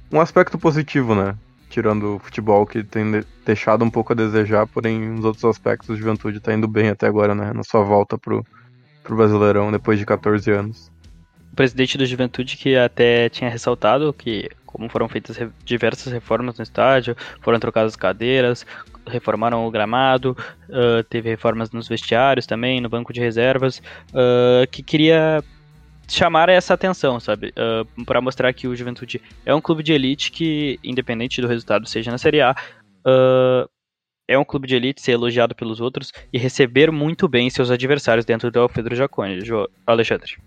um 0.10 0.22
aspecto 0.22 0.58
positivo, 0.58 1.13
né, 1.13 1.36
tirando 1.70 2.15
o 2.15 2.20
futebol 2.20 2.65
que 2.65 2.82
tem 2.82 3.25
deixado 3.46 3.84
um 3.84 3.89
pouco 3.89 4.13
a 4.13 4.15
desejar, 4.15 4.65
porém 4.68 5.01
nos 5.01 5.25
outros 5.25 5.44
aspectos 5.44 5.89
a 5.89 5.96
Juventude 6.00 6.38
está 6.38 6.53
indo 6.53 6.68
bem 6.68 6.88
até 6.88 7.08
agora, 7.08 7.36
né, 7.36 7.51
na 7.51 7.63
sua 7.63 7.84
volta 7.84 8.18
pro 8.18 8.46
pro 9.03 9.15
Brasileirão 9.15 9.72
depois 9.72 10.00
de 10.00 10.05
14 10.05 10.51
anos. 10.51 10.91
O 11.51 11.55
presidente 11.55 11.98
da 11.98 12.05
Juventude 12.05 12.57
que 12.57 12.75
até 12.75 13.29
tinha 13.29 13.50
ressaltado 13.50 14.12
que 14.12 14.50
como 14.74 14.89
foram 14.89 15.07
feitas 15.07 15.38
diversas 15.63 16.12
reformas 16.12 16.57
no 16.57 16.63
estádio, 16.63 17.15
foram 17.41 17.60
trocadas 17.60 17.95
cadeiras, 17.95 18.65
reformaram 19.05 19.67
o 19.67 19.72
gramado, 19.72 20.36
uh, 20.67 21.03
teve 21.07 21.29
reformas 21.29 21.69
nos 21.69 21.88
vestiários 21.88 22.48
também, 22.48 22.81
no 22.81 22.89
banco 22.89 23.13
de 23.13 23.22
reservas, 23.22 23.83
uh, 24.10 24.65
que 24.72 24.81
queria 24.81 25.43
chamar 26.07 26.50
essa 26.50 26.74
atenção, 26.74 27.19
sabe? 27.19 27.53
Uh, 27.55 28.03
para 28.03 28.19
mostrar 28.19 28.51
que 28.51 28.67
o 28.67 28.75
Juventude 28.75 29.22
é 29.45 29.53
um 29.53 29.62
clube 29.62 29.83
de 29.83 29.93
elite 29.93 30.31
que, 30.31 30.79
independente 30.83 31.39
do 31.39 31.48
resultado, 31.48 31.88
seja 31.88 32.10
na 32.10 32.17
Série 32.17 32.41
A, 32.41 32.55
uh, 33.05 33.69
é 34.27 34.38
um 34.38 34.46
clube 34.46 34.68
de 34.68 34.75
elite 34.75 35.01
ser 35.01 35.13
elogiado 35.13 35.56
pelos 35.56 35.82
outros 35.82 36.12
e 36.32 36.38
receber 36.38 36.92
muito 36.92 37.27
bem 37.27 37.50
seus 37.50 37.70
adversários 37.70 38.25
dentro 38.25 38.50
do 38.50 38.60
Alfredo 38.60 38.96
Jacone, 38.96 39.39
Alexandre. 39.86 40.38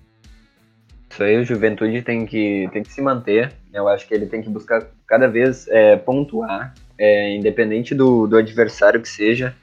Isso 1.11 1.23
aí, 1.23 1.39
o 1.39 1.45
Juventude 1.45 2.03
tem 2.03 2.27
que, 2.27 2.69
tem 2.73 2.83
que 2.83 2.93
se 2.93 3.01
manter. 3.01 3.53
Eu 3.73 3.89
acho 3.89 4.07
que 4.07 4.15
ele 4.15 4.27
tem 4.27 4.43
que 4.43 4.51
buscar 4.51 4.87
cada 5.07 5.29
vez 5.29 5.67
é, 5.69 5.97
pontuar, 5.97 6.75
é, 6.99 7.35
independente 7.35 7.95
do, 7.95 8.27
do 8.27 8.37
adversário 8.37 9.01
que 9.01 9.09
seja, 9.09 9.55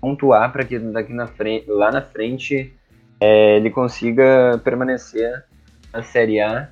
pontuar 0.00 0.52
para 0.52 0.64
que 0.64 0.78
daqui 0.78 1.12
na 1.12 1.26
frente, 1.26 1.68
lá 1.68 1.90
na 1.90 2.02
frente 2.02 2.72
é, 3.20 3.56
ele 3.56 3.70
consiga 3.70 4.60
permanecer 4.62 5.44
na 5.92 6.02
Série 6.02 6.40
A. 6.40 6.70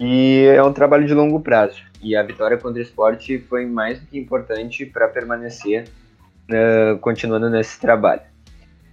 E 0.00 0.46
é 0.46 0.62
um 0.62 0.72
trabalho 0.72 1.06
de 1.06 1.12
longo 1.12 1.38
prazo. 1.40 1.82
E 2.02 2.16
a 2.16 2.22
vitória 2.22 2.56
contra 2.56 2.78
o 2.78 2.82
esporte 2.82 3.38
foi 3.38 3.66
mais 3.66 4.00
do 4.00 4.06
que 4.06 4.18
importante 4.18 4.86
para 4.86 5.06
permanecer 5.06 5.84
uh, 6.50 6.98
continuando 7.00 7.50
nesse 7.50 7.78
trabalho. 7.78 8.22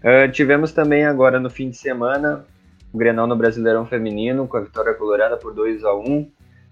Uh, 0.04 0.30
tivemos 0.30 0.74
também 0.74 1.06
agora 1.06 1.40
no 1.40 1.50
fim 1.50 1.70
de 1.70 1.78
semana 1.78 2.46
o 2.92 2.98
Grenal 2.98 3.26
no 3.26 3.36
Brasileirão 3.36 3.86
Feminino 3.86 4.48
com 4.48 4.58
a 4.58 4.62
vitória 4.62 4.94
colorada 4.94 5.38
por 5.38 5.54
2 5.54 5.84
a 5.86 5.96
1 5.96 6.30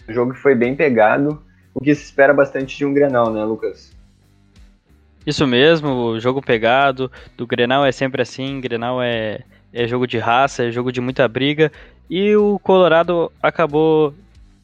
O 0.10 0.14
jogo 0.14 0.34
foi 0.36 0.54
bem 0.54 0.76
pegado, 0.76 1.42
o 1.74 1.80
que 1.80 1.96
se 1.96 2.04
espera 2.04 2.34
bastante 2.34 2.78
de 2.78 2.86
um 2.86 2.94
Grenal, 2.94 3.32
né, 3.32 3.44
Lucas? 3.44 3.96
Isso 5.26 5.48
mesmo, 5.48 6.20
jogo 6.20 6.42
pegado 6.42 7.12
do 7.36 7.48
Grenal 7.48 7.86
é 7.86 7.92
sempre 7.92 8.22
assim, 8.22 8.62
Grenal 8.62 9.02
é, 9.02 9.42
é 9.74 9.88
jogo 9.88 10.06
de 10.06 10.18
raça, 10.18 10.66
é 10.66 10.72
jogo 10.72 10.92
de 10.92 11.02
muita 11.02 11.28
briga, 11.28 11.72
e 12.10 12.36
o 12.36 12.60
Colorado 12.60 13.32
acabou 13.42 14.14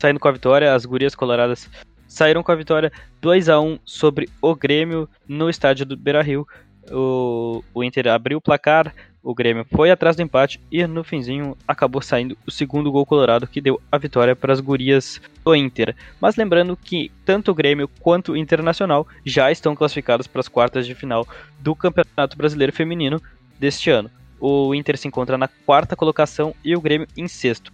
saindo 0.01 0.19
com 0.19 0.27
a 0.27 0.31
vitória, 0.31 0.73
as 0.73 0.83
gurias 0.83 1.13
coloradas 1.13 1.69
saíram 2.07 2.41
com 2.41 2.51
a 2.51 2.55
vitória 2.55 2.91
2 3.21 3.49
a 3.49 3.59
1 3.59 3.79
sobre 3.85 4.27
o 4.41 4.55
Grêmio 4.55 5.07
no 5.27 5.47
estádio 5.47 5.85
do 5.85 5.95
Beira-Rio. 5.95 6.45
O, 6.91 7.63
o 7.71 7.83
Inter 7.83 8.07
abriu 8.07 8.39
o 8.39 8.41
placar, 8.41 8.93
o 9.21 9.35
Grêmio 9.35 9.63
foi 9.71 9.91
atrás 9.91 10.15
do 10.15 10.23
empate 10.23 10.59
e 10.71 10.85
no 10.87 11.03
finzinho 11.03 11.55
acabou 11.67 12.01
saindo 12.01 12.35
o 12.47 12.49
segundo 12.49 12.91
gol 12.91 13.05
colorado 13.05 13.45
que 13.45 13.61
deu 13.61 13.79
a 13.91 13.97
vitória 13.99 14.35
para 14.35 14.51
as 14.51 14.59
gurias 14.59 15.21
do 15.45 15.55
Inter. 15.55 15.95
Mas 16.19 16.35
lembrando 16.35 16.75
que 16.75 17.11
tanto 17.23 17.51
o 17.51 17.55
Grêmio 17.55 17.87
quanto 17.99 18.31
o 18.31 18.37
Internacional 18.37 19.07
já 19.23 19.51
estão 19.51 19.75
classificados 19.75 20.25
para 20.25 20.39
as 20.39 20.47
quartas 20.47 20.87
de 20.87 20.95
final 20.95 21.27
do 21.59 21.75
Campeonato 21.75 22.35
Brasileiro 22.35 22.73
Feminino 22.73 23.21
deste 23.59 23.91
ano. 23.91 24.09
O 24.39 24.73
Inter 24.73 24.97
se 24.97 25.07
encontra 25.07 25.37
na 25.37 25.47
quarta 25.47 25.95
colocação 25.95 26.55
e 26.65 26.75
o 26.75 26.81
Grêmio 26.81 27.07
em 27.15 27.27
sexto. 27.27 27.71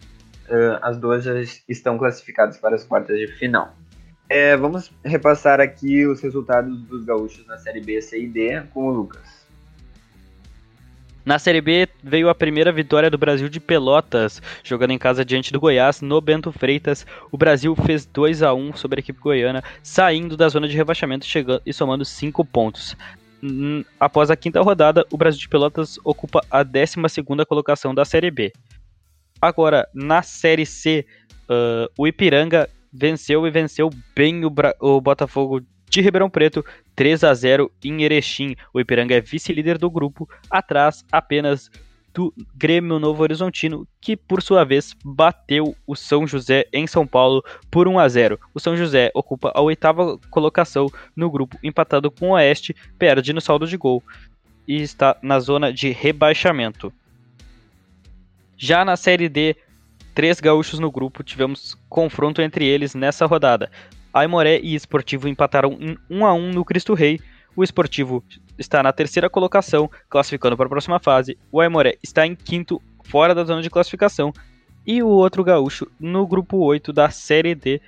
Uh, 0.50 0.80
as 0.82 0.98
duas 0.98 1.24
já 1.24 1.34
estão 1.68 1.98
classificadas 1.98 2.58
para 2.58 2.76
as 2.76 2.84
quartas 2.84 3.18
de 3.18 3.28
final. 3.28 3.76
É, 4.30 4.58
vamos 4.58 4.92
repassar 5.04 5.60
aqui 5.60 6.06
os 6.06 6.22
resultados 6.22 6.82
dos 6.84 7.06
gaúchos 7.06 7.46
na 7.48 7.58
Série 7.58 7.82
B, 7.82 8.02
C 8.02 8.22
e 8.22 8.28
D 8.28 8.62
com 8.74 8.88
o 8.88 8.92
Lucas. 8.92 9.48
Na 11.28 11.38
Série 11.38 11.60
B 11.60 11.90
veio 12.02 12.30
a 12.30 12.36
primeira 12.36 12.72
vitória 12.72 13.10
do 13.10 13.18
Brasil 13.18 13.50
de 13.50 13.60
Pelotas, 13.60 14.42
jogando 14.64 14.92
em 14.92 14.98
casa 14.98 15.26
diante 15.26 15.52
do 15.52 15.60
Goiás 15.60 16.00
no 16.00 16.22
Bento 16.22 16.54
Freitas. 16.54 17.06
O 17.30 17.38
Brasil 17.38 17.76
fez 17.76 18.06
2 18.06 18.44
a 18.44 18.54
1 18.54 18.78
sobre 18.78 19.00
a 19.00 19.02
equipe 19.02 19.20
goiana, 19.20 19.62
saindo 19.84 20.38
da 20.38 20.48
zona 20.48 20.70
de 20.70 20.78
rebaixamento 20.78 21.26
chegando, 21.26 21.62
e 21.66 21.74
somando 21.74 22.06
5 22.06 22.46
pontos. 22.46 22.96
Após 24.00 24.32
a 24.32 24.38
quinta 24.38 24.62
rodada, 24.62 25.06
o 25.12 25.18
Brasil 25.18 25.40
de 25.40 25.50
Pelotas 25.50 26.00
ocupa 26.04 26.42
a 26.50 26.64
12 26.64 26.96
colocação 27.46 27.94
da 27.94 28.06
Série 28.06 28.32
B. 28.32 28.54
Agora, 29.42 29.88
na 29.94 30.22
Série 30.22 30.66
C, 30.66 31.06
uh, 31.50 31.92
o 31.98 32.08
Ipiranga 32.08 32.70
venceu 32.92 33.46
e 33.46 33.52
venceu 33.52 33.90
bem 34.16 34.44
o, 34.46 34.54
o 34.80 35.02
Botafogo 35.02 35.62
de 35.90 36.02
Ribeirão 36.02 36.30
Preto, 36.30 36.66
3 36.96 37.24
a 37.24 37.34
0 37.34 37.72
em 37.84 38.04
Erechim. 38.04 38.56
O 38.74 38.80
Ipiranga 38.80 39.16
é 39.16 39.22
vice-líder 39.22 39.78
do 39.78 39.90
grupo, 39.90 40.28
atrás 40.50 41.06
apenas 41.12 41.70
do 42.14 42.34
Grêmio 42.56 42.98
Novo 42.98 43.22
Horizontino, 43.22 43.88
que 44.02 44.18
por 44.18 44.42
sua 44.42 44.64
vez 44.64 44.96
bateu 45.06 45.76
o 45.86 45.96
São 45.96 46.26
José 46.26 46.66
em 46.74 46.88
São 46.88 47.06
Paulo 47.06 47.44
por 47.70 47.88
1 47.88 48.00
a 48.00 48.10
0. 48.10 48.40
O 48.56 48.60
São 48.60 48.76
José 48.76 49.12
ocupa 49.14 49.52
a 49.54 49.62
oitava 49.62 50.18
colocação 50.32 50.88
no 51.16 51.30
grupo, 51.30 51.60
empatado 51.64 52.10
com 52.10 52.30
o 52.30 52.34
Oeste, 52.34 52.76
perde 52.98 53.34
no 53.34 53.40
saldo 53.40 53.68
de 53.68 53.78
gol 53.78 54.02
e 54.68 54.82
está 54.82 55.16
na 55.22 55.40
zona 55.40 55.72
de 55.72 55.92
rebaixamento. 55.92 56.92
Já 58.58 58.84
na 58.84 58.96
Série 58.96 59.30
D, 59.30 59.56
três 60.16 60.40
gaúchos 60.40 60.80
no 60.80 60.92
grupo, 60.92 61.24
tivemos 61.24 61.78
confronto 61.88 62.42
entre 62.42 62.66
eles 62.66 62.96
nessa 62.96 63.26
rodada. 63.28 63.70
Aimoré 64.12 64.60
e 64.60 64.74
Esportivo 64.74 65.28
empataram 65.28 65.78
em 65.80 65.96
1 66.10 66.26
a 66.26 66.34
1 66.34 66.52
no 66.54 66.66
Cristo 66.66 66.96
Rei. 66.96 67.20
O 67.56 67.64
Esportivo 67.64 68.24
está 68.58 68.82
na 68.82 68.92
terceira 68.92 69.30
colocação, 69.30 69.90
classificando 70.10 70.58
para 70.58 70.66
a 70.66 70.70
próxima 70.70 71.00
fase. 71.00 71.38
O 71.52 71.62
Aimoré 71.62 71.98
está 72.02 72.26
em 72.26 72.36
quinto, 72.36 72.82
fora 73.04 73.36
da 73.36 73.44
zona 73.44 73.62
de 73.62 73.70
classificação. 73.70 74.34
E 74.86 75.04
o 75.04 75.08
outro 75.08 75.44
gaúcho 75.44 75.88
no 76.00 76.26
grupo 76.26 76.58
8 76.58 76.92
da 76.92 77.12
Série 77.12 77.54
D 77.54 77.80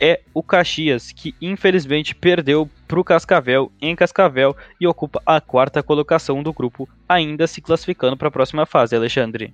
é 0.00 0.22
o 0.32 0.42
Caxias, 0.42 1.12
que 1.12 1.34
infelizmente 1.40 2.14
perdeu 2.14 2.68
para 2.88 2.98
o 2.98 3.04
Cascavel 3.04 3.70
em 3.80 3.94
Cascavel 3.94 4.56
e 4.80 4.86
ocupa 4.86 5.20
a 5.26 5.40
quarta 5.40 5.82
colocação 5.82 6.42
do 6.42 6.52
grupo, 6.52 6.88
ainda 7.08 7.46
se 7.46 7.60
classificando 7.60 8.16
para 8.16 8.28
a 8.28 8.30
próxima 8.30 8.64
fase, 8.64 8.96
Alexandre. 8.96 9.52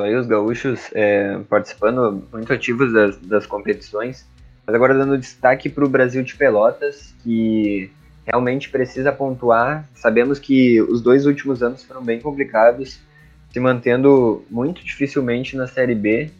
Aí 0.00 0.14
os 0.14 0.28
gaúchos 0.28 0.92
é, 0.94 1.40
participando 1.48 2.22
muito 2.32 2.52
ativos 2.52 2.92
das, 2.92 3.16
das 3.16 3.46
competições, 3.46 4.24
mas 4.64 4.72
agora 4.72 4.94
dando 4.94 5.18
destaque 5.18 5.68
para 5.68 5.84
o 5.84 5.88
Brasil 5.88 6.22
de 6.22 6.36
Pelotas, 6.36 7.12
que 7.20 7.90
realmente 8.24 8.70
precisa 8.70 9.10
pontuar. 9.10 9.88
Sabemos 9.96 10.38
que 10.38 10.80
os 10.80 11.02
dois 11.02 11.26
últimos 11.26 11.64
anos 11.64 11.82
foram 11.82 12.00
bem 12.00 12.20
complicados, 12.20 13.00
se 13.52 13.58
mantendo 13.58 14.44
muito 14.48 14.84
dificilmente 14.84 15.56
na 15.56 15.66
Série 15.66 15.96
B. 15.96 16.30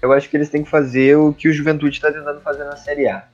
Eu 0.00 0.10
acho 0.10 0.30
que 0.30 0.36
eles 0.38 0.48
têm 0.48 0.64
que 0.64 0.70
fazer 0.70 1.14
o 1.16 1.34
que 1.34 1.48
o 1.48 1.52
Juventude 1.52 1.94
está 1.94 2.10
tentando 2.10 2.40
fazer 2.40 2.64
na 2.64 2.76
Série 2.76 3.08
A, 3.08 3.26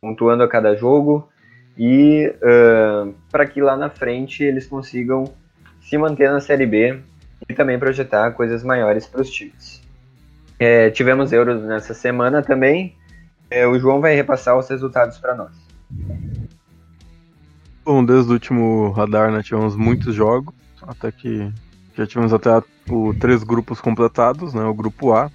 pontuando 0.00 0.44
a 0.44 0.48
cada 0.48 0.76
jogo 0.76 1.28
e 1.76 2.32
uh, 2.36 3.12
para 3.32 3.46
que 3.46 3.60
lá 3.60 3.76
na 3.76 3.90
frente 3.90 4.44
eles 4.44 4.64
consigam 4.64 5.24
se 5.80 5.98
manter 5.98 6.30
na 6.30 6.40
Série 6.40 6.66
B 6.66 7.02
e 7.48 7.54
também 7.54 7.78
projetar 7.78 8.32
coisas 8.32 8.62
maiores 8.62 9.06
para 9.06 9.20
os 9.20 9.30
times. 9.30 9.82
É, 10.58 10.90
tivemos 10.90 11.32
euros 11.32 11.62
nessa 11.62 11.94
semana 11.94 12.42
também. 12.42 12.96
É, 13.50 13.66
o 13.66 13.78
João 13.78 14.00
vai 14.00 14.14
repassar 14.14 14.58
os 14.58 14.68
resultados 14.68 15.18
para 15.18 15.34
nós. 15.34 15.52
Bom, 17.84 18.04
desde 18.04 18.30
o 18.30 18.34
último 18.34 18.90
radar 18.92 19.30
né, 19.30 19.42
tivemos 19.42 19.76
muitos 19.76 20.14
jogos, 20.14 20.54
até 20.82 21.12
que 21.12 21.52
já 21.94 22.06
tivemos 22.06 22.32
até 22.32 22.50
o, 22.88 23.14
três 23.14 23.44
grupos 23.44 23.80
completados, 23.80 24.54
né? 24.54 24.64
O 24.64 24.74
grupo 24.74 25.12
A, 25.12 25.28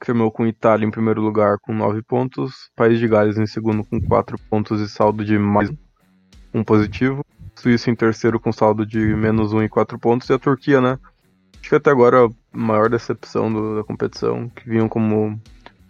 que 0.00 0.06
terminou 0.06 0.30
com 0.30 0.46
Itália 0.46 0.86
em 0.86 0.90
primeiro 0.90 1.20
lugar 1.20 1.58
com 1.58 1.74
9 1.74 2.02
pontos, 2.02 2.70
País 2.74 2.98
de 2.98 3.06
Gales 3.06 3.36
em 3.36 3.46
segundo 3.46 3.84
com 3.84 4.00
4 4.00 4.36
pontos 4.50 4.80
e 4.80 4.88
saldo 4.88 5.24
de 5.24 5.38
mais 5.38 5.70
um 6.52 6.64
positivo, 6.64 7.24
Suíça 7.54 7.90
em 7.90 7.94
terceiro 7.94 8.40
com 8.40 8.52
saldo 8.52 8.84
de 8.84 8.98
menos 8.98 9.52
1 9.52 9.62
e 9.62 9.68
4 9.68 9.98
pontos, 9.98 10.28
e 10.28 10.32
a 10.32 10.38
Turquia, 10.38 10.80
né? 10.80 10.98
Acho 11.64 11.70
que 11.70 11.76
até 11.76 11.90
agora 11.90 12.26
a 12.26 12.28
maior 12.52 12.90
decepção 12.90 13.50
do, 13.50 13.76
da 13.76 13.82
competição, 13.82 14.50
que 14.50 14.68
vinham 14.68 14.86
como. 14.86 15.40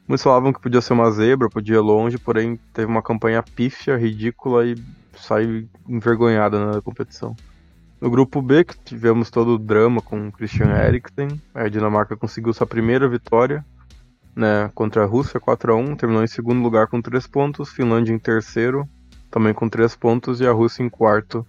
Muitos 0.06 0.22
falavam 0.22 0.52
que 0.52 0.60
podia 0.60 0.80
ser 0.80 0.92
uma 0.92 1.10
zebra, 1.10 1.48
podia 1.48 1.74
ir 1.74 1.80
longe, 1.80 2.16
porém 2.16 2.56
teve 2.72 2.86
uma 2.86 3.02
campanha 3.02 3.42
pífia, 3.42 3.96
ridícula 3.96 4.64
e 4.64 4.76
saiu 5.16 5.68
envergonhada 5.88 6.64
na 6.64 6.80
competição. 6.80 7.34
No 8.00 8.08
grupo 8.08 8.40
B, 8.40 8.62
que 8.62 8.78
tivemos 8.84 9.32
todo 9.32 9.54
o 9.54 9.58
drama 9.58 10.00
com 10.00 10.30
Christian 10.30 10.70
Eriksen, 10.70 11.42
a 11.52 11.68
Dinamarca 11.68 12.16
conseguiu 12.16 12.52
sua 12.52 12.68
primeira 12.68 13.08
vitória 13.08 13.64
né, 14.36 14.70
contra 14.76 15.02
a 15.02 15.06
Rússia, 15.06 15.40
4 15.40 15.72
a 15.72 15.76
1 15.76 15.96
terminou 15.96 16.22
em 16.22 16.28
segundo 16.28 16.62
lugar 16.62 16.86
com 16.86 17.02
3 17.02 17.26
pontos, 17.26 17.72
Finlândia 17.72 18.12
em 18.14 18.18
terceiro, 18.20 18.88
também 19.28 19.52
com 19.52 19.68
3 19.68 19.96
pontos, 19.96 20.40
e 20.40 20.46
a 20.46 20.52
Rússia 20.52 20.84
em 20.84 20.88
quarto, 20.88 21.44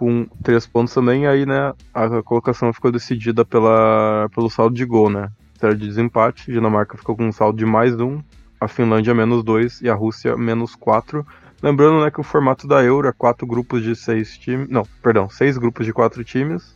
com 0.00 0.26
três 0.42 0.66
pontos 0.66 0.94
também, 0.94 1.26
aí, 1.26 1.44
né, 1.44 1.74
a 1.92 2.22
colocação 2.22 2.72
ficou 2.72 2.90
decidida 2.90 3.44
pela, 3.44 4.30
pelo 4.34 4.48
saldo 4.48 4.74
de 4.74 4.86
gol, 4.86 5.10
né? 5.10 5.30
Era 5.60 5.76
de 5.76 5.86
desempate, 5.86 6.50
Dinamarca 6.50 6.96
ficou 6.96 7.14
com 7.14 7.26
um 7.26 7.32
saldo 7.32 7.58
de 7.58 7.66
mais 7.66 8.00
um, 8.00 8.18
a 8.58 8.66
Finlândia 8.66 9.14
menos 9.14 9.44
dois 9.44 9.82
e 9.82 9.90
a 9.90 9.94
Rússia 9.94 10.38
menos 10.38 10.74
quatro. 10.74 11.26
Lembrando, 11.62 12.02
né, 12.02 12.10
que 12.10 12.18
o 12.18 12.22
formato 12.22 12.66
da 12.66 12.82
Euro 12.82 13.08
é 13.08 13.12
quatro 13.12 13.46
grupos 13.46 13.82
de 13.82 13.94
seis 13.94 14.38
times, 14.38 14.70
não, 14.70 14.84
perdão, 15.02 15.28
seis 15.28 15.58
grupos 15.58 15.84
de 15.84 15.92
quatro 15.92 16.24
times, 16.24 16.74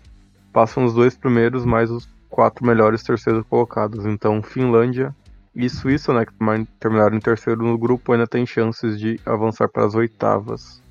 passam 0.53 0.85
os 0.85 0.93
dois 0.93 1.17
primeiros 1.17 1.65
mais 1.65 1.91
os 1.91 2.07
quatro 2.29 2.67
melhores 2.67 3.03
terceiros 3.03 3.47
colocados. 3.49 4.05
Então, 4.05 4.43
Finlândia 4.43 5.17
e 5.57 5.67
Suíça, 5.71 6.13
né, 6.13 6.27
que 6.27 6.35
terminaram 6.79 7.17
em 7.17 7.21
terceiro 7.21 7.63
no 7.63 7.79
grupo, 7.79 8.13
ainda 8.13 8.27
tem 8.27 8.45
chances 8.45 9.01
de 9.01 9.19
avançar 9.25 9.67
para 9.67 9.87
as 9.87 9.95
oitavas. 9.95 10.84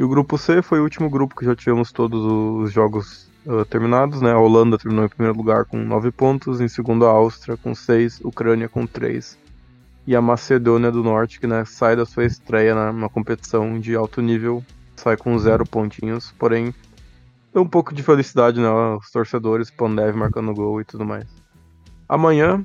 E 0.00 0.02
o 0.02 0.08
grupo 0.08 0.38
C 0.38 0.62
foi 0.62 0.80
o 0.80 0.82
último 0.82 1.10
grupo 1.10 1.36
que 1.36 1.44
já 1.44 1.54
tivemos 1.54 1.92
todos 1.92 2.24
os 2.24 2.72
jogos 2.72 3.30
uh, 3.44 3.66
terminados, 3.66 4.22
né? 4.22 4.32
A 4.32 4.38
Holanda 4.38 4.78
terminou 4.78 5.04
em 5.04 5.08
primeiro 5.10 5.36
lugar 5.36 5.66
com 5.66 5.76
9 5.76 6.10
pontos, 6.10 6.58
em 6.58 6.68
segundo 6.68 7.04
a 7.04 7.10
Áustria 7.10 7.54
com 7.58 7.74
6, 7.74 8.22
Ucrânia 8.24 8.66
com 8.66 8.86
3. 8.86 9.36
E 10.06 10.16
a 10.16 10.22
Macedônia 10.22 10.90
do 10.90 11.02
Norte, 11.02 11.38
que 11.38 11.46
né, 11.46 11.66
sai 11.66 11.96
da 11.96 12.06
sua 12.06 12.24
estreia 12.24 12.74
na, 12.74 12.94
na 12.94 13.10
competição 13.10 13.78
de 13.78 13.94
alto 13.94 14.22
nível, 14.22 14.64
sai 14.96 15.18
com 15.18 15.38
0 15.38 15.66
pontinhos, 15.66 16.32
porém 16.38 16.74
um 17.54 17.68
pouco 17.68 17.92
de 17.92 18.02
felicidade, 18.02 18.58
né? 18.58 18.70
Os 18.98 19.10
torcedores, 19.10 19.70
Pandev 19.70 20.16
marcando 20.16 20.54
gol 20.54 20.80
e 20.80 20.84
tudo 20.86 21.04
mais. 21.04 21.26
Amanhã, 22.08 22.64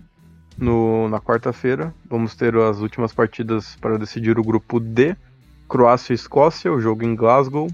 no, 0.58 1.10
na 1.10 1.20
quarta-feira, 1.20 1.94
vamos 2.10 2.34
ter 2.34 2.56
as 2.56 2.80
últimas 2.80 3.12
partidas 3.12 3.76
para 3.76 4.00
decidir 4.00 4.40
o 4.40 4.42
grupo 4.42 4.80
D. 4.80 5.18
Croácia 5.68 6.14
e 6.14 6.16
Escócia, 6.16 6.72
o 6.72 6.80
jogo 6.80 7.04
em 7.04 7.16
Glasgow, 7.16 7.68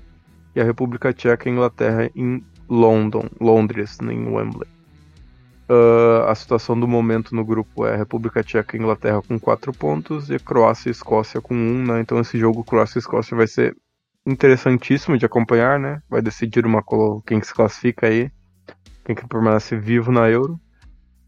e 0.55 0.61
a 0.61 0.63
República 0.63 1.13
Tcheca 1.13 1.47
e 1.47 1.51
Inglaterra 1.51 2.09
em 2.15 2.43
London, 2.69 3.29
Londres, 3.39 3.97
em 4.01 4.27
Wembley. 4.27 4.67
Uh, 5.69 6.27
a 6.27 6.35
situação 6.35 6.77
do 6.77 6.87
momento 6.87 7.33
no 7.33 7.45
grupo 7.45 7.85
é 7.85 7.95
República 7.95 8.43
Tcheca 8.43 8.75
e 8.75 8.79
Inglaterra 8.79 9.21
com 9.21 9.39
4 9.39 9.71
pontos 9.71 10.29
e 10.29 10.37
Croácia 10.37 10.89
e 10.89 10.91
Escócia 10.91 11.39
com 11.39 11.53
1, 11.53 11.57
um, 11.57 11.83
né? 11.85 12.01
Então 12.01 12.19
esse 12.19 12.37
jogo 12.37 12.63
Croácia 12.63 12.97
e 12.97 12.99
Escócia 12.99 13.37
vai 13.37 13.47
ser 13.47 13.75
interessantíssimo 14.25 15.17
de 15.17 15.25
acompanhar, 15.25 15.79
né? 15.79 16.01
Vai 16.09 16.21
decidir 16.21 16.65
uma 16.65 16.83
quem 17.25 17.41
se 17.41 17.53
classifica 17.53 18.07
aí, 18.07 18.29
quem 19.05 19.15
que 19.15 19.27
permanece 19.27 19.77
vivo 19.77 20.11
na 20.11 20.29
Euro. 20.29 20.59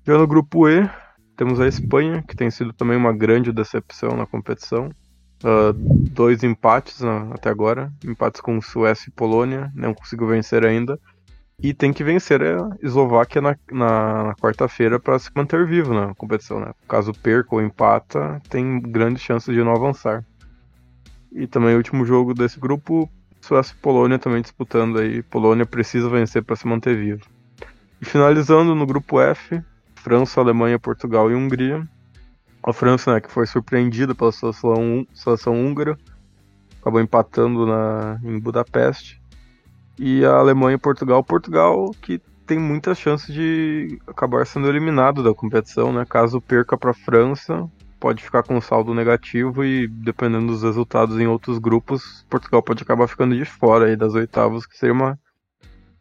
Já 0.05 0.17
no 0.17 0.27
grupo 0.27 0.67
E, 0.67 0.89
temos 1.37 1.61
a 1.61 1.67
Espanha, 1.67 2.21
que 2.27 2.35
tem 2.35 2.51
sido 2.51 2.73
também 2.73 2.97
uma 2.97 3.13
grande 3.13 3.51
decepção 3.51 4.17
na 4.17 4.25
competição. 4.25 4.89
Uh, 5.43 5.73
dois 5.73 6.41
empates 6.41 7.01
né, 7.01 7.29
até 7.33 7.49
agora, 7.49 7.91
empates 8.05 8.39
com 8.39 8.61
Suécia 8.61 9.09
e 9.09 9.11
Polônia, 9.11 9.69
não 9.75 9.93
conseguiu 9.93 10.27
vencer 10.27 10.65
ainda. 10.65 10.97
E 11.61 11.73
tem 11.73 11.93
que 11.93 12.03
vencer 12.03 12.41
a 12.41 12.69
Eslováquia 12.81 13.41
na, 13.41 13.55
na, 13.71 14.23
na 14.23 14.35
quarta-feira 14.35 14.99
para 14.99 15.19
se 15.19 15.29
manter 15.35 15.65
vivo 15.67 15.93
na 15.93 16.13
competição, 16.15 16.59
né? 16.59 16.71
Caso 16.87 17.13
perca 17.13 17.55
ou 17.55 17.61
empata, 17.61 18.41
tem 18.49 18.81
grandes 18.81 19.21
chances 19.21 19.53
de 19.53 19.63
não 19.63 19.73
avançar. 19.73 20.25
E 21.31 21.47
também 21.47 21.73
o 21.73 21.77
último 21.77 22.05
jogo 22.05 22.33
desse 22.33 22.59
grupo, 22.59 23.09
Suécia 23.41 23.73
e 23.73 23.81
Polônia 23.81 24.19
também 24.19 24.41
disputando 24.41 24.99
aí. 24.99 25.21
Polônia 25.23 25.65
precisa 25.65 26.09
vencer 26.09 26.43
para 26.43 26.55
se 26.55 26.67
manter 26.67 26.95
vivo. 26.95 27.25
E 28.01 28.05
finalizando 28.05 28.75
no 28.75 28.85
grupo 28.85 29.19
F, 29.19 29.61
França, 29.95 30.41
Alemanha, 30.41 30.77
Portugal 30.77 31.31
e 31.31 31.35
Hungria. 31.35 31.87
A 32.63 32.71
França, 32.71 33.13
né, 33.13 33.19
que 33.19 33.31
foi 33.31 33.45
surpreendida 33.45 34.15
pela 34.15 34.31
seleção, 34.31 35.05
seleção 35.13 35.53
húngara, 35.53 35.97
acabou 36.79 37.01
empatando 37.01 37.65
na, 37.65 38.19
em 38.23 38.39
Budapeste 38.39 39.21
e 39.99 40.23
a 40.23 40.35
Alemanha 40.35 40.75
e 40.75 40.79
Portugal. 40.79 41.23
Portugal 41.23 41.91
que 42.01 42.21
tem 42.45 42.59
muitas 42.59 42.97
chances 42.97 43.33
de 43.33 43.99
acabar 44.07 44.45
sendo 44.45 44.67
eliminado 44.67 45.23
da 45.23 45.33
competição, 45.33 45.91
né? 45.91 46.05
Caso 46.07 46.41
perca 46.41 46.77
para 46.77 46.91
a 46.91 46.93
França, 46.93 47.69
pode 47.99 48.21
ficar 48.21 48.43
com 48.43 48.59
saldo 48.59 48.93
negativo 48.93 49.63
e 49.63 49.87
dependendo 49.87 50.47
dos 50.47 50.63
resultados 50.63 51.17
em 51.19 51.27
outros 51.27 51.57
grupos, 51.57 52.25
Portugal 52.29 52.61
pode 52.61 52.83
acabar 52.83 53.07
ficando 53.07 53.35
de 53.35 53.45
fora 53.45 53.85
aí 53.85 53.95
das 53.95 54.13
oitavas, 54.13 54.65
que 54.65 54.77
seria 54.77 54.93
uma 54.93 55.19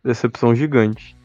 decepção 0.02 0.54
gigante. 0.54 1.16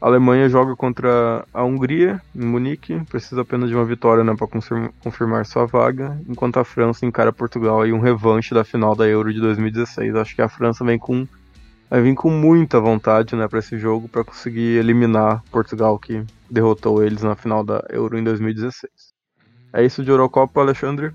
A 0.00 0.06
Alemanha 0.06 0.48
joga 0.48 0.76
contra 0.76 1.44
a 1.54 1.64
Hungria 1.64 2.20
em 2.34 2.44
Munique, 2.44 3.00
precisa 3.08 3.40
apenas 3.40 3.70
de 3.70 3.74
uma 3.74 3.84
vitória 3.84 4.22
né, 4.22 4.34
para 4.36 4.46
confirmar 5.00 5.46
sua 5.46 5.64
vaga, 5.66 6.20
enquanto 6.28 6.58
a 6.58 6.64
França 6.64 7.06
encara 7.06 7.32
Portugal 7.32 7.86
e 7.86 7.92
um 7.92 8.00
revanche 8.00 8.54
da 8.54 8.62
final 8.62 8.94
da 8.94 9.06
Euro 9.06 9.32
de 9.32 9.40
2016. 9.40 10.14
Acho 10.14 10.34
que 10.34 10.42
a 10.42 10.48
França 10.48 10.84
vem 10.84 10.98
com 10.98 11.26
vai 11.88 12.02
vir 12.02 12.14
com 12.14 12.30
muita 12.30 12.80
vontade 12.80 13.34
né, 13.36 13.46
para 13.48 13.60
esse 13.60 13.78
jogo 13.78 14.08
para 14.08 14.24
conseguir 14.24 14.76
eliminar 14.78 15.42
Portugal 15.50 15.98
que 15.98 16.24
derrotou 16.50 17.02
eles 17.02 17.22
na 17.22 17.36
final 17.36 17.64
da 17.64 17.82
Euro 17.90 18.18
em 18.18 18.24
2016. 18.24 18.90
É 19.72 19.84
isso 19.84 20.04
de 20.04 20.10
Eurocopa, 20.10 20.60
Alexandre? 20.60 21.12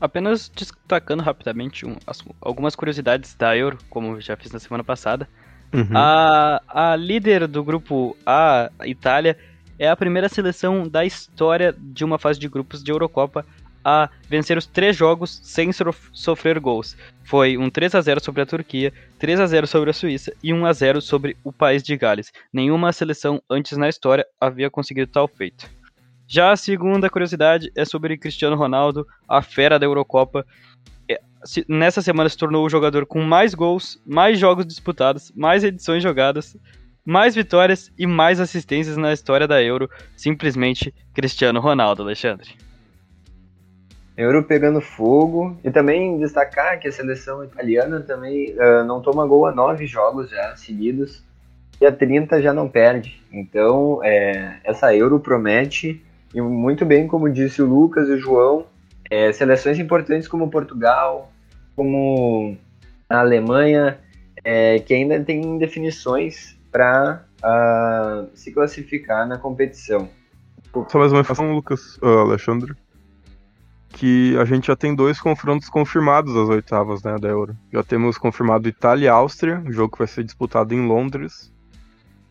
Apenas 0.00 0.48
destacando 0.48 1.22
rapidamente 1.22 1.86
um, 1.86 1.96
as, 2.06 2.22
algumas 2.40 2.74
curiosidades 2.74 3.34
da 3.34 3.56
Euro, 3.56 3.78
como 3.88 4.20
já 4.20 4.36
fiz 4.36 4.50
na 4.50 4.58
semana 4.58 4.82
passada. 4.82 5.28
Uhum. 5.72 5.88
A, 5.94 6.62
a 6.68 6.96
líder 6.96 7.46
do 7.46 7.62
grupo 7.62 8.16
A, 8.24 8.70
a 8.78 8.86
Itália, 8.86 9.36
é 9.78 9.88
a 9.88 9.96
primeira 9.96 10.28
seleção 10.28 10.88
da 10.88 11.04
história 11.04 11.74
de 11.78 12.04
uma 12.04 12.18
fase 12.18 12.38
de 12.38 12.48
grupos 12.48 12.82
de 12.82 12.90
Eurocopa 12.90 13.44
a 13.84 14.10
vencer 14.28 14.58
os 14.58 14.66
três 14.66 14.96
jogos 14.96 15.40
sem 15.44 15.70
sofrer 16.12 16.58
gols. 16.58 16.96
Foi 17.22 17.56
um 17.56 17.70
3 17.70 17.94
a 17.94 18.00
0 18.00 18.20
sobre 18.20 18.42
a 18.42 18.46
Turquia, 18.46 18.92
3 19.16 19.38
a 19.38 19.46
0 19.46 19.66
sobre 19.68 19.90
a 19.90 19.92
Suíça 19.92 20.32
e 20.42 20.52
1 20.52 20.66
a 20.66 20.72
0 20.72 21.00
sobre 21.00 21.36
o 21.44 21.52
país 21.52 21.84
de 21.84 21.96
Gales. 21.96 22.32
Nenhuma 22.52 22.92
seleção 22.92 23.40
antes 23.48 23.78
na 23.78 23.88
história 23.88 24.26
havia 24.40 24.68
conseguido 24.68 25.12
tal 25.12 25.28
feito. 25.28 25.70
Já 26.26 26.50
a 26.50 26.56
segunda 26.56 27.08
curiosidade 27.08 27.70
é 27.76 27.84
sobre 27.84 28.18
Cristiano 28.18 28.56
Ronaldo, 28.56 29.06
a 29.28 29.40
fera 29.40 29.78
da 29.78 29.86
Eurocopa. 29.86 30.44
É, 31.56 31.64
nessa 31.68 32.02
semana 32.02 32.28
se 32.28 32.36
tornou 32.36 32.64
o 32.64 32.70
jogador 32.70 33.06
com 33.06 33.22
mais 33.22 33.54
gols, 33.54 34.00
mais 34.06 34.38
jogos 34.38 34.66
disputados, 34.66 35.32
mais 35.34 35.62
edições 35.64 36.02
jogadas, 36.02 36.56
mais 37.04 37.34
vitórias 37.34 37.92
e 37.96 38.06
mais 38.06 38.40
assistências 38.40 38.96
na 38.96 39.12
história 39.12 39.46
da 39.46 39.62
Euro. 39.62 39.88
Simplesmente 40.16 40.92
Cristiano 41.14 41.60
Ronaldo, 41.60 42.02
Alexandre. 42.02 42.50
Euro 44.16 44.42
pegando 44.42 44.80
fogo. 44.80 45.56
E 45.62 45.70
também 45.70 46.18
destacar 46.18 46.80
que 46.80 46.88
a 46.88 46.92
seleção 46.92 47.44
italiana 47.44 48.00
também 48.00 48.54
uh, 48.54 48.84
não 48.84 49.00
toma 49.00 49.26
gol 49.26 49.46
a 49.46 49.52
nove 49.52 49.86
jogos 49.86 50.30
já 50.30 50.56
seguidos. 50.56 51.22
E 51.80 51.86
a 51.86 51.92
30 51.92 52.40
já 52.40 52.52
não 52.52 52.68
perde. 52.68 53.22
Então, 53.30 54.00
é, 54.02 54.58
essa 54.64 54.94
Euro 54.94 55.20
promete. 55.20 56.02
E 56.34 56.40
muito 56.40 56.84
bem, 56.84 57.06
como 57.06 57.30
disse 57.30 57.60
o 57.62 57.66
Lucas 57.66 58.08
e 58.08 58.12
o 58.12 58.18
João, 58.18 58.66
é, 59.10 59.30
seleções 59.32 59.78
importantes 59.78 60.26
como 60.26 60.50
Portugal, 60.50 61.30
como 61.76 62.56
a 63.08 63.20
Alemanha, 63.20 63.98
é, 64.42 64.80
que 64.80 64.94
ainda 64.94 65.22
tem 65.22 65.58
definições 65.58 66.56
para 66.72 67.24
uh, 67.38 67.44
ah, 67.44 68.26
se 68.34 68.52
classificar 68.52 69.26
na 69.26 69.38
competição. 69.38 70.08
Só 70.88 70.98
mais 70.98 71.12
uma 71.12 71.20
informação, 71.20 71.54
Lucas, 71.54 71.96
uh, 71.98 72.18
Alexandre 72.20 72.74
que 73.96 74.36
a 74.38 74.44
gente 74.44 74.66
já 74.66 74.76
tem 74.76 74.94
dois 74.94 75.18
confrontos 75.18 75.70
confirmados 75.70 76.34
das 76.34 76.50
oitavas 76.50 77.02
né, 77.02 77.16
da 77.18 77.28
Euro. 77.28 77.56
Já 77.72 77.82
temos 77.82 78.18
confirmado 78.18 78.68
Itália 78.68 79.06
e 79.06 79.08
Áustria, 79.08 79.62
o 79.66 79.72
jogo 79.72 79.92
que 79.92 79.98
vai 79.98 80.06
ser 80.06 80.22
disputado 80.22 80.74
em 80.74 80.86
Londres. 80.86 81.50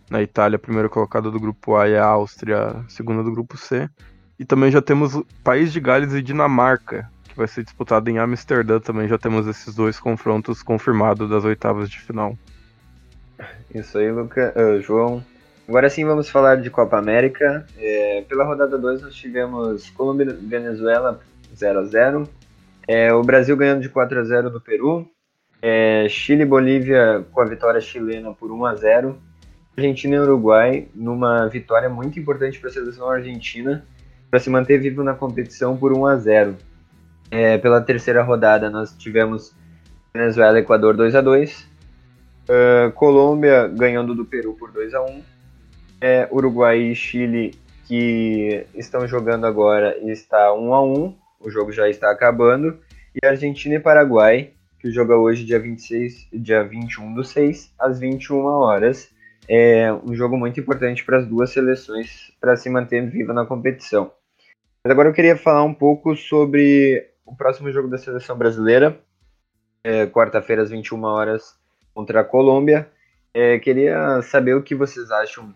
Na 0.08 0.22
Itália, 0.22 0.58
a 0.58 0.60
primeira 0.60 0.88
colocada 0.88 1.32
do 1.32 1.40
grupo 1.40 1.76
A 1.76 1.90
e 1.90 1.98
a 1.98 2.06
Áustria, 2.06 2.68
a 2.68 2.88
segunda 2.88 3.24
do 3.24 3.32
grupo 3.32 3.58
C. 3.58 3.90
E 4.38 4.46
também 4.46 4.70
já 4.70 4.80
temos 4.80 5.20
País 5.44 5.74
de 5.74 5.80
Gales 5.80 6.14
e 6.14 6.22
Dinamarca, 6.22 7.10
que 7.36 7.40
vai 7.40 7.48
ser 7.48 7.64
disputado 7.64 8.10
em 8.10 8.18
Amsterdã 8.18 8.80
também. 8.80 9.08
Já 9.08 9.18
temos 9.18 9.46
esses 9.46 9.76
dois 9.76 10.00
confrontos 10.00 10.64
confirmados 10.64 11.30
das 11.30 11.44
oitavas 11.44 11.90
de 11.90 12.00
final. 12.00 12.38
Isso 13.74 13.98
aí, 13.98 14.10
Luca, 14.10 14.54
uh, 14.56 14.82
João. 14.82 15.24
Agora 15.68 15.90
sim 15.90 16.06
vamos 16.06 16.30
falar 16.30 16.56
de 16.56 16.70
Copa 16.70 16.98
América. 16.98 17.66
É, 17.78 18.24
pela 18.30 18.46
rodada 18.46 18.78
2 18.78 19.02
nós 19.02 19.16
tivemos 19.16 19.90
Colômbia 19.90 20.26
e 20.26 20.46
Venezuela 20.46 21.20
0 21.54 21.80
a 21.80 21.84
0 21.84 22.30
é, 22.88 23.14
O 23.14 23.24
Brasil 23.24 23.58
ganhando 23.58 23.82
de 23.82 23.90
4 23.90 24.20
a 24.20 24.24
0 24.24 24.50
do 24.50 24.62
Peru. 24.62 25.06
É, 25.62 26.08
Chile 26.08 26.44
e 26.44 26.46
Bolívia 26.46 27.26
com 27.32 27.42
a 27.42 27.46
vitória 27.46 27.82
chilena 27.82 28.32
por 28.34 28.52
1 28.52 28.66
a 28.66 28.76
0 28.76 29.18
Argentina 29.76 30.16
e 30.16 30.20
Uruguai 30.20 30.88
numa 30.94 31.48
vitória 31.48 31.90
muito 31.90 32.20
importante 32.20 32.60
para 32.60 32.70
a 32.70 32.74
seleção 32.74 33.10
argentina 33.10 33.86
para 34.30 34.40
se 34.40 34.50
manter 34.50 34.80
vivo 34.80 35.04
na 35.04 35.16
competição 35.16 35.76
por 35.76 35.92
1 35.92 36.06
a 36.06 36.16
0 36.18 36.56
é, 37.36 37.58
Pela 37.58 37.82
terceira 37.82 38.24
rodada 38.24 38.70
nós 38.70 38.96
tivemos 38.98 39.56
Venezuela 40.14 40.58
e 40.58 40.62
Equador 40.62 40.96
2 40.96 41.16
a 41.16 41.22
2 41.22 41.76
Uh, 42.48 42.92
Colômbia 42.92 43.68
ganhando 43.68 44.14
do 44.14 44.24
Peru 44.24 44.54
por 44.54 44.72
2 44.72 44.94
a 44.94 45.02
1 45.02 45.24
é, 46.00 46.28
Uruguai 46.32 46.78
e 46.78 46.96
Chile 46.96 47.56
que 47.88 48.68
estão 48.76 49.08
jogando 49.08 49.48
agora 49.48 49.98
está 50.08 50.54
1 50.54 50.74
a 50.76 50.84
1 50.84 51.16
o 51.46 51.50
jogo 51.50 51.72
já 51.72 51.88
está 51.88 52.12
acabando. 52.12 52.80
E 53.14 53.26
Argentina 53.26 53.76
e 53.76 53.80
Paraguai, 53.80 54.52
que 54.80 54.92
joga 54.92 55.16
hoje 55.16 55.46
dia 55.46 55.60
26, 55.60 56.28
dia 56.34 56.64
21 56.64 57.14
do 57.14 57.24
6, 57.24 57.74
às 57.80 58.00
21 58.00 58.44
horas. 58.46 59.10
É 59.48 59.94
um 59.94 60.16
jogo 60.16 60.36
muito 60.36 60.60
importante 60.60 61.06
para 61.06 61.20
as 61.20 61.28
duas 61.28 61.52
seleções 61.52 62.32
para 62.42 62.58
se 62.58 62.70
manter 62.70 63.08
viva 63.10 63.32
na 63.32 63.46
competição. 63.46 64.12
Mas 64.84 64.92
agora 64.92 65.10
eu 65.10 65.14
queria 65.14 65.38
falar 65.38 65.64
um 65.64 65.74
pouco 65.74 66.16
sobre 66.16 67.08
o 67.26 67.36
próximo 67.36 67.72
jogo 67.72 67.90
da 67.90 67.98
seleção 67.98 68.38
brasileira, 68.38 69.00
é, 69.84 70.06
quarta-feira 70.06 70.62
às 70.62 70.70
21 70.70 71.04
horas 71.04 71.58
contra 71.94 72.22
a 72.22 72.24
Colômbia. 72.24 72.88
É, 73.34 73.60
queria 73.60 74.22
saber 74.22 74.56
o 74.56 74.64
que 74.64 74.76
vocês 74.76 75.12
acham, 75.12 75.54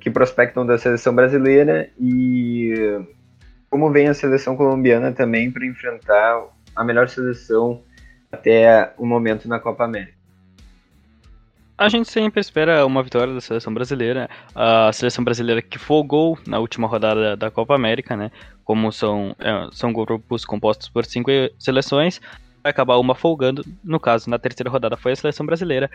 que 0.00 0.10
prospectam 0.10 0.64
da 0.64 0.78
seleção 0.78 1.14
brasileira 1.14 1.90
e 1.98 2.72
como 3.68 3.90
vem 3.90 4.08
a 4.08 4.14
seleção 4.14 4.56
colombiana 4.56 5.12
também 5.12 5.50
para 5.50 5.66
enfrentar 5.66 6.46
a 6.74 6.84
melhor 6.84 7.08
seleção 7.08 7.82
até 8.30 8.94
o 8.96 9.04
momento 9.04 9.48
na 9.48 9.58
Copa 9.58 9.84
América. 9.84 10.21
A 11.82 11.88
gente 11.88 12.08
sempre 12.08 12.40
espera 12.40 12.86
uma 12.86 13.02
vitória 13.02 13.34
da 13.34 13.40
seleção 13.40 13.74
brasileira. 13.74 14.30
A 14.54 14.92
seleção 14.92 15.24
brasileira 15.24 15.60
que 15.60 15.80
folgou 15.80 16.38
na 16.46 16.60
última 16.60 16.86
rodada 16.86 17.36
da 17.36 17.50
Copa 17.50 17.74
América, 17.74 18.16
né? 18.16 18.30
Como 18.62 18.92
são, 18.92 19.34
é, 19.40 19.68
são 19.72 19.92
grupos 19.92 20.44
compostos 20.44 20.88
por 20.88 21.04
cinco 21.04 21.28
seleções, 21.58 22.20
vai 22.62 22.70
acabar 22.70 22.98
uma 22.98 23.16
folgando. 23.16 23.64
No 23.82 23.98
caso, 23.98 24.30
na 24.30 24.38
terceira 24.38 24.70
rodada 24.70 24.96
foi 24.96 25.10
a 25.10 25.16
seleção 25.16 25.44
brasileira. 25.44 25.90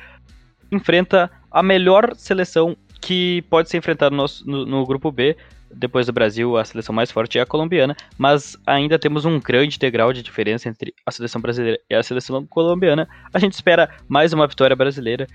Enfrenta 0.70 1.32
a 1.50 1.64
melhor 1.64 2.14
seleção 2.18 2.76
que 3.00 3.42
pode 3.44 3.70
ser 3.70 3.78
enfrentada 3.78 4.14
no, 4.14 4.26
no, 4.46 4.66
no 4.66 4.86
grupo 4.86 5.10
B, 5.10 5.38
depois 5.74 6.06
do 6.08 6.14
Brasil, 6.14 6.58
a 6.58 6.66
seleção 6.66 6.94
mais 6.94 7.12
forte 7.12 7.38
é 7.38 7.42
a 7.42 7.46
colombiana, 7.46 7.96
mas 8.18 8.58
ainda 8.66 8.98
temos 8.98 9.26
um 9.26 9.40
grande 9.40 9.78
degrau 9.78 10.14
de 10.14 10.24
diferença 10.24 10.70
entre 10.70 10.94
a 11.06 11.12
seleção 11.12 11.42
brasileira 11.42 11.80
e 11.90 11.96
a 11.96 12.02
seleção 12.02 12.46
colombiana. 12.46 13.08
A 13.34 13.40
gente 13.40 13.54
espera 13.54 13.90
mais 14.08 14.34
uma 14.34 14.48
vitória 14.48 14.76
brasileira, 14.76 15.28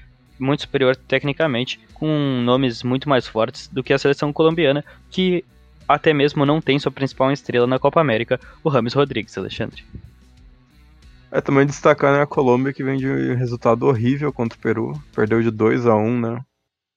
muito 0.43 0.63
superior 0.63 0.97
tecnicamente, 0.97 1.81
com 1.95 2.43
nomes 2.45 2.83
muito 2.83 3.09
mais 3.09 3.27
fortes 3.27 3.69
do 3.69 3.83
que 3.83 3.93
a 3.93 3.99
seleção 3.99 4.33
colombiana, 4.33 4.85
que 5.11 5.45
até 5.89 6.13
mesmo 6.13 6.45
não 6.45 6.61
tem 6.61 6.79
sua 6.79 6.93
principal 6.93 7.31
estrela 7.33 7.67
na 7.67 7.79
Copa 7.79 8.01
América, 8.01 8.41
o 8.63 8.69
Rames 8.69 8.95
Rodrigues, 8.95 9.37
Alexandre. 9.37 9.85
É 11.31 11.41
também 11.41 11.65
destacar 11.65 12.13
né, 12.13 12.23
a 12.23 12.27
Colômbia 12.27 12.73
que 12.73 12.85
vem 12.85 12.99
de 12.99 13.09
um 13.09 13.35
resultado 13.35 13.87
horrível 13.87 14.33
contra 14.33 14.59
o 14.59 14.61
Peru, 14.61 15.03
perdeu 15.15 15.41
de 15.43 15.51
2 15.51 15.87
a 15.87 15.95
1 15.95 16.21
né? 16.21 16.41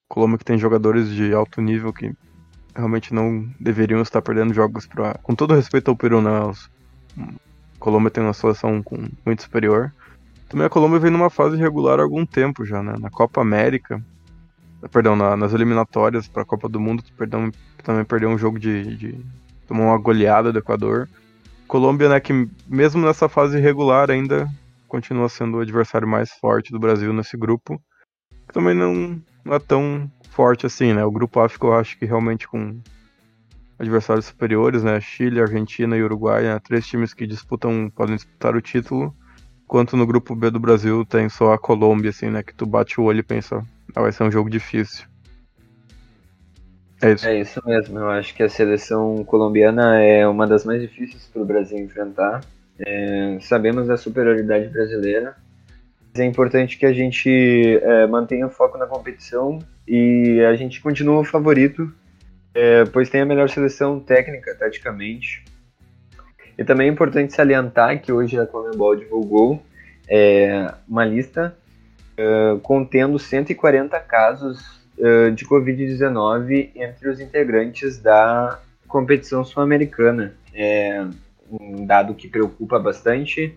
Colômbia 0.10 0.38
que 0.38 0.46
tem 0.46 0.58
jogadores 0.58 1.10
de 1.10 1.34
alto 1.34 1.62
nível 1.62 1.92
que 1.92 2.14
realmente 2.76 3.14
não 3.14 3.50
deveriam 3.60 4.02
estar 4.02 4.22
perdendo 4.22 4.54
jogos 4.54 4.86
para. 4.86 5.16
Com 5.24 5.34
todo 5.34 5.56
respeito 5.56 5.90
ao 5.90 5.96
Peru, 5.96 6.22
né? 6.22 6.42
Os... 6.42 6.70
Colômbia 7.80 8.12
tem 8.12 8.24
uma 8.24 8.34
seleção 8.34 8.84
com 8.84 9.08
muito 9.26 9.44
superior. 9.44 9.94
Também 10.50 10.68
a 10.68 10.70
Colômbia 10.70 11.00
vem 11.00 11.12
numa 11.12 11.30
fase 11.30 11.58
regular 11.58 12.00
há 12.00 12.04
algum 12.04 12.26
tempo 12.26 12.66
já, 12.66 12.82
né? 12.84 12.96
Na 13.00 13.10
Copa 13.10 13.42
América, 13.42 14.04
perdão, 14.92 15.16
na, 15.16 15.36
nas 15.36 15.54
eliminatórias 15.54 16.28
para 16.28 16.44
a 16.44 16.46
Copa 16.46 16.70
do 16.70 16.80
Mundo, 16.80 17.04
perdão, 17.18 17.52
também 17.84 18.06
perdeu 18.06 18.30
um 18.30 18.38
jogo 18.38 18.60
de, 18.60 18.96
de 18.96 19.26
tomou 19.68 19.88
uma 19.88 19.98
goleada 19.98 20.52
do 20.52 20.60
Equador. 20.60 21.10
Colômbia, 21.68 22.10
né, 22.10 22.20
que 22.20 22.48
mesmo 22.68 23.04
nessa 23.06 23.28
fase 23.28 23.60
regular 23.60 24.12
ainda 24.12 24.48
continua 24.88 25.28
sendo 25.28 25.58
o 25.58 25.62
adversário 25.62 26.08
mais 26.08 26.32
forte 26.32 26.72
do 26.72 26.80
Brasil 26.80 27.12
nesse 27.12 27.36
grupo. 27.36 27.82
Também 28.54 28.76
não, 28.76 29.20
não 29.44 29.54
é 29.54 29.60
tão 29.60 30.10
forte 30.30 30.66
assim, 30.66 30.94
né? 30.94 31.04
O 31.04 31.12
grupo 31.12 31.40
A 31.40 31.50
ficou, 31.50 31.74
acho 31.74 31.98
que 31.98 32.06
realmente 32.06 32.48
com 32.48 32.80
adversários 33.80 34.26
superiores, 34.26 34.84
né? 34.84 35.02
Chile, 35.02 35.42
Argentina 35.42 35.98
e 35.98 36.04
Uruguai, 36.04 36.44
né? 36.44 36.60
três 36.60 36.86
times 36.86 37.14
que 37.14 37.26
disputam, 37.26 37.90
podem 37.94 38.16
disputar 38.16 38.56
o 38.56 38.62
título. 38.62 39.14
Enquanto 39.66 39.98
no 39.98 40.08
grupo 40.08 40.36
B 40.36 40.50
do 40.50 40.60
Brasil 40.60 41.06
tem 41.06 41.28
só 41.28 41.54
a 41.54 41.60
Colômbia, 41.60 42.12
assim, 42.12 42.30
né? 42.30 42.42
Que 42.42 42.54
tu 42.54 42.66
bate 42.66 43.02
o 43.02 43.04
olho 43.04 43.20
e 43.20 43.24
pensa, 43.24 43.66
ah, 43.96 44.02
vai 44.02 44.12
ser 44.12 44.24
um 44.24 44.32
jogo 44.32 44.50
difícil. 44.50 45.06
É 47.02 47.12
isso. 47.12 47.28
É 47.28 47.40
isso 47.42 47.62
mesmo. 47.66 48.00
Eu 48.00 48.10
acho 48.10 48.34
que 48.34 48.44
a 48.44 48.50
seleção 48.50 49.24
colombiana 49.26 50.02
é 50.02 50.28
uma 50.28 50.48
das 50.48 50.64
mais 50.64 50.82
difíceis 50.82 51.26
para 51.26 51.42
o 51.42 51.46
Brasil 51.46 51.78
enfrentar. 51.80 52.42
É, 52.80 53.38
sabemos 53.42 53.88
da 53.88 53.98
superioridade 53.98 54.68
brasileira, 54.70 55.36
é 56.22 56.26
importante 56.26 56.78
que 56.78 56.86
a 56.86 56.94
gente 56.94 57.30
é, 57.82 58.08
mantenha 58.08 58.48
o 58.48 58.50
foco 58.50 58.78
na 58.78 58.86
competição 58.86 59.60
e 59.88 60.42
a 60.50 60.56
gente 60.56 60.82
continua 60.82 61.20
o 61.20 61.26
favorito, 61.26 61.92
é, 62.54 62.86
pois 62.86 63.10
tem 63.10 63.22
a 63.22 63.26
melhor 63.26 63.50
seleção 63.50 64.00
técnica, 64.00 64.56
taticamente. 64.56 65.44
E 66.58 66.64
também 66.64 66.88
é 66.88 66.92
importante 66.92 67.34
salientar 67.34 68.02
que 68.02 68.12
hoje 68.12 68.40
a 68.40 68.46
Comembol 68.46 68.96
divulgou 68.96 69.62
é, 70.08 70.74
uma 70.88 71.04
lista 71.04 71.56
é, 72.18 72.58
contendo 72.64 73.20
140 73.20 74.00
casos 74.00 74.82
é, 74.98 75.30
de 75.32 75.46
Covid-19 75.46 76.72
entre 76.76 77.10
os 77.10 77.20
integrantes 77.20 77.98
da 78.00 78.60
competição 78.88 79.44
sul-americana. 79.44 80.34
É 80.54 81.06
um 81.52 81.86
dado 81.86 82.14
que 82.14 82.28
preocupa 82.28 82.80
bastante 82.80 83.54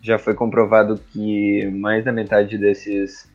já 0.00 0.18
foi 0.18 0.34
comprovado 0.34 0.98
que 1.12 1.66
mais 1.70 2.04
da 2.04 2.12
metade 2.12 2.56
desses 2.56 3.28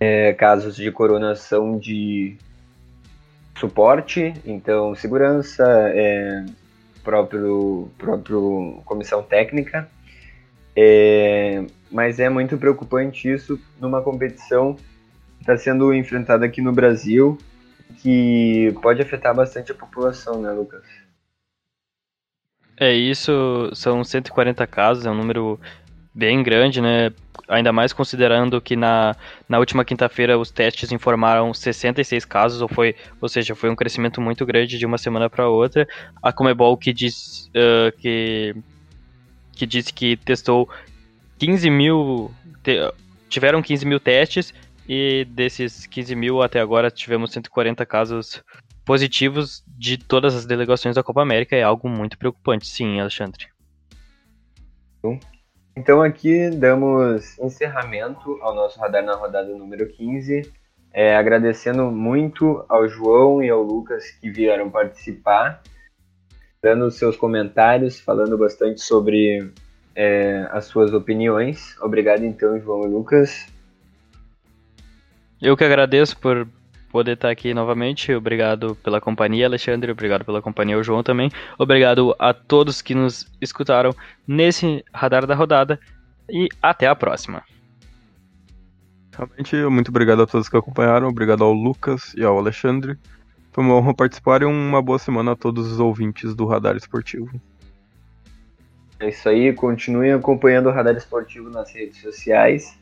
é, 0.00 0.32
casos 0.32 0.76
de 0.76 0.90
corona 0.90 1.34
são 1.34 1.78
de 1.78 2.36
suporte, 3.56 4.34
então 4.44 4.94
segurança, 4.94 5.64
é, 5.94 6.44
próprio, 7.04 7.90
próprio 7.96 8.82
comissão 8.84 9.22
técnica. 9.22 9.88
É, 10.74 11.64
mas 11.92 12.18
é 12.18 12.28
muito 12.28 12.58
preocupante 12.58 13.30
isso 13.30 13.60
numa 13.80 14.02
competição 14.02 14.74
que 14.74 15.42
está 15.42 15.56
sendo 15.56 15.94
enfrentada 15.94 16.44
aqui 16.44 16.60
no 16.60 16.72
Brasil, 16.72 17.38
que 17.98 18.74
pode 18.82 19.00
afetar 19.00 19.32
bastante 19.32 19.70
a 19.70 19.74
população, 19.74 20.40
né, 20.42 20.50
Lucas? 20.50 20.82
É 22.76 22.92
isso, 22.92 23.70
são 23.72 24.02
140 24.02 24.66
casos, 24.66 25.06
é 25.06 25.10
um 25.10 25.14
número 25.14 25.60
bem 26.14 26.42
grande, 26.42 26.80
né? 26.80 27.10
Ainda 27.48 27.72
mais 27.72 27.92
considerando 27.92 28.60
que 28.60 28.76
na, 28.76 29.14
na 29.48 29.58
última 29.58 29.84
quinta-feira 29.84 30.38
os 30.38 30.50
testes 30.50 30.92
informaram 30.92 31.52
66 31.52 32.24
casos, 32.24 32.62
ou, 32.62 32.68
foi, 32.68 32.94
ou 33.20 33.28
seja, 33.28 33.54
foi 33.54 33.68
um 33.68 33.76
crescimento 33.76 34.20
muito 34.20 34.46
grande 34.46 34.78
de 34.78 34.86
uma 34.86 34.96
semana 34.96 35.28
para 35.28 35.48
outra. 35.48 35.86
A 36.22 36.32
Comebol 36.32 36.76
que 36.76 36.92
diz 36.92 37.50
uh, 37.50 37.94
que, 37.98 38.54
que 39.52 39.66
disse 39.66 39.92
que 39.92 40.16
testou 40.16 40.68
15 41.38 41.68
mil. 41.68 42.30
Te, 42.62 42.78
tiveram 43.28 43.60
15 43.60 43.84
mil 43.84 43.98
testes 43.98 44.54
e 44.88 45.24
desses 45.24 45.86
15 45.86 46.14
mil 46.14 46.40
até 46.40 46.60
agora 46.60 46.90
tivemos 46.90 47.32
140 47.32 47.84
casos 47.84 48.42
positivos 48.84 49.64
de 49.66 49.98
todas 49.98 50.34
as 50.34 50.46
delegações 50.46 50.94
da 50.94 51.02
Copa 51.02 51.22
América 51.22 51.56
é 51.56 51.62
algo 51.62 51.88
muito 51.88 52.16
preocupante, 52.16 52.66
sim, 52.66 53.00
Alexandre. 53.00 53.46
Então 55.76 56.00
aqui 56.00 56.50
damos 56.50 57.36
encerramento 57.38 58.38
ao 58.40 58.54
nosso 58.54 58.78
radar 58.78 59.04
na 59.04 59.16
rodada 59.16 59.52
número 59.56 59.88
15, 59.88 60.52
é, 60.92 61.16
agradecendo 61.16 61.90
muito 61.90 62.64
ao 62.68 62.88
João 62.88 63.42
e 63.42 63.50
ao 63.50 63.60
Lucas 63.60 64.08
que 64.12 64.30
vieram 64.30 64.70
participar, 64.70 65.60
dando 66.62 66.88
seus 66.92 67.16
comentários, 67.16 67.98
falando 67.98 68.38
bastante 68.38 68.80
sobre 68.80 69.52
é, 69.96 70.46
as 70.52 70.66
suas 70.66 70.94
opiniões. 70.94 71.76
Obrigado 71.80 72.24
então, 72.24 72.60
João 72.60 72.84
e 72.84 72.88
Lucas. 72.88 73.46
Eu 75.42 75.56
que 75.56 75.64
agradeço 75.64 76.16
por 76.18 76.48
poder 76.94 77.14
estar 77.14 77.28
aqui 77.28 77.52
novamente. 77.52 78.14
Obrigado 78.14 78.76
pela 78.76 79.00
companhia, 79.00 79.46
Alexandre. 79.46 79.90
Obrigado 79.90 80.24
pela 80.24 80.40
companhia, 80.40 80.78
o 80.78 80.84
João 80.84 81.02
também. 81.02 81.28
Obrigado 81.58 82.14
a 82.20 82.32
todos 82.32 82.80
que 82.80 82.94
nos 82.94 83.26
escutaram 83.40 83.92
nesse 84.28 84.84
Radar 84.94 85.26
da 85.26 85.34
Rodada. 85.34 85.80
E 86.30 86.46
até 86.62 86.86
a 86.86 86.94
próxima. 86.94 87.42
Realmente, 89.12 89.56
muito 89.68 89.88
obrigado 89.88 90.22
a 90.22 90.26
todos 90.26 90.48
que 90.48 90.56
acompanharam. 90.56 91.08
Obrigado 91.08 91.42
ao 91.42 91.52
Lucas 91.52 92.14
e 92.16 92.22
ao 92.22 92.38
Alexandre. 92.38 92.96
Foi 93.50 93.64
uma 93.64 93.74
honra 93.74 93.92
participar 93.92 94.42
e 94.42 94.44
uma 94.44 94.80
boa 94.80 95.00
semana 95.00 95.32
a 95.32 95.36
todos 95.36 95.72
os 95.72 95.80
ouvintes 95.80 96.32
do 96.32 96.46
Radar 96.46 96.76
Esportivo. 96.76 97.40
É 99.00 99.08
isso 99.08 99.28
aí, 99.28 99.52
continuem 99.52 100.12
acompanhando 100.12 100.68
o 100.68 100.72
Radar 100.72 100.94
Esportivo 100.94 101.50
nas 101.50 101.74
redes 101.74 102.00
sociais. 102.00 102.78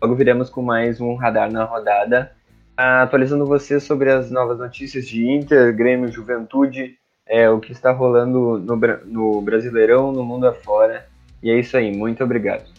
Logo 0.00 0.14
viremos 0.14 0.48
com 0.48 0.62
mais 0.62 1.00
um 1.00 1.16
Radar 1.16 1.50
na 1.50 1.64
Rodada 1.64 2.35
atualizando 2.76 3.46
você 3.46 3.80
sobre 3.80 4.10
as 4.10 4.30
novas 4.30 4.58
notícias 4.58 5.06
de 5.06 5.26
Inter, 5.26 5.74
Grêmio, 5.74 6.12
Juventude, 6.12 6.98
é, 7.26 7.48
o 7.50 7.58
que 7.58 7.72
está 7.72 7.90
rolando 7.90 8.58
no, 8.58 8.76
no 9.04 9.40
Brasileirão, 9.40 10.12
no 10.12 10.24
mundo 10.24 10.46
afora. 10.46 11.06
E 11.42 11.50
é 11.50 11.58
isso 11.58 11.76
aí, 11.76 11.96
muito 11.96 12.22
obrigado. 12.22 12.75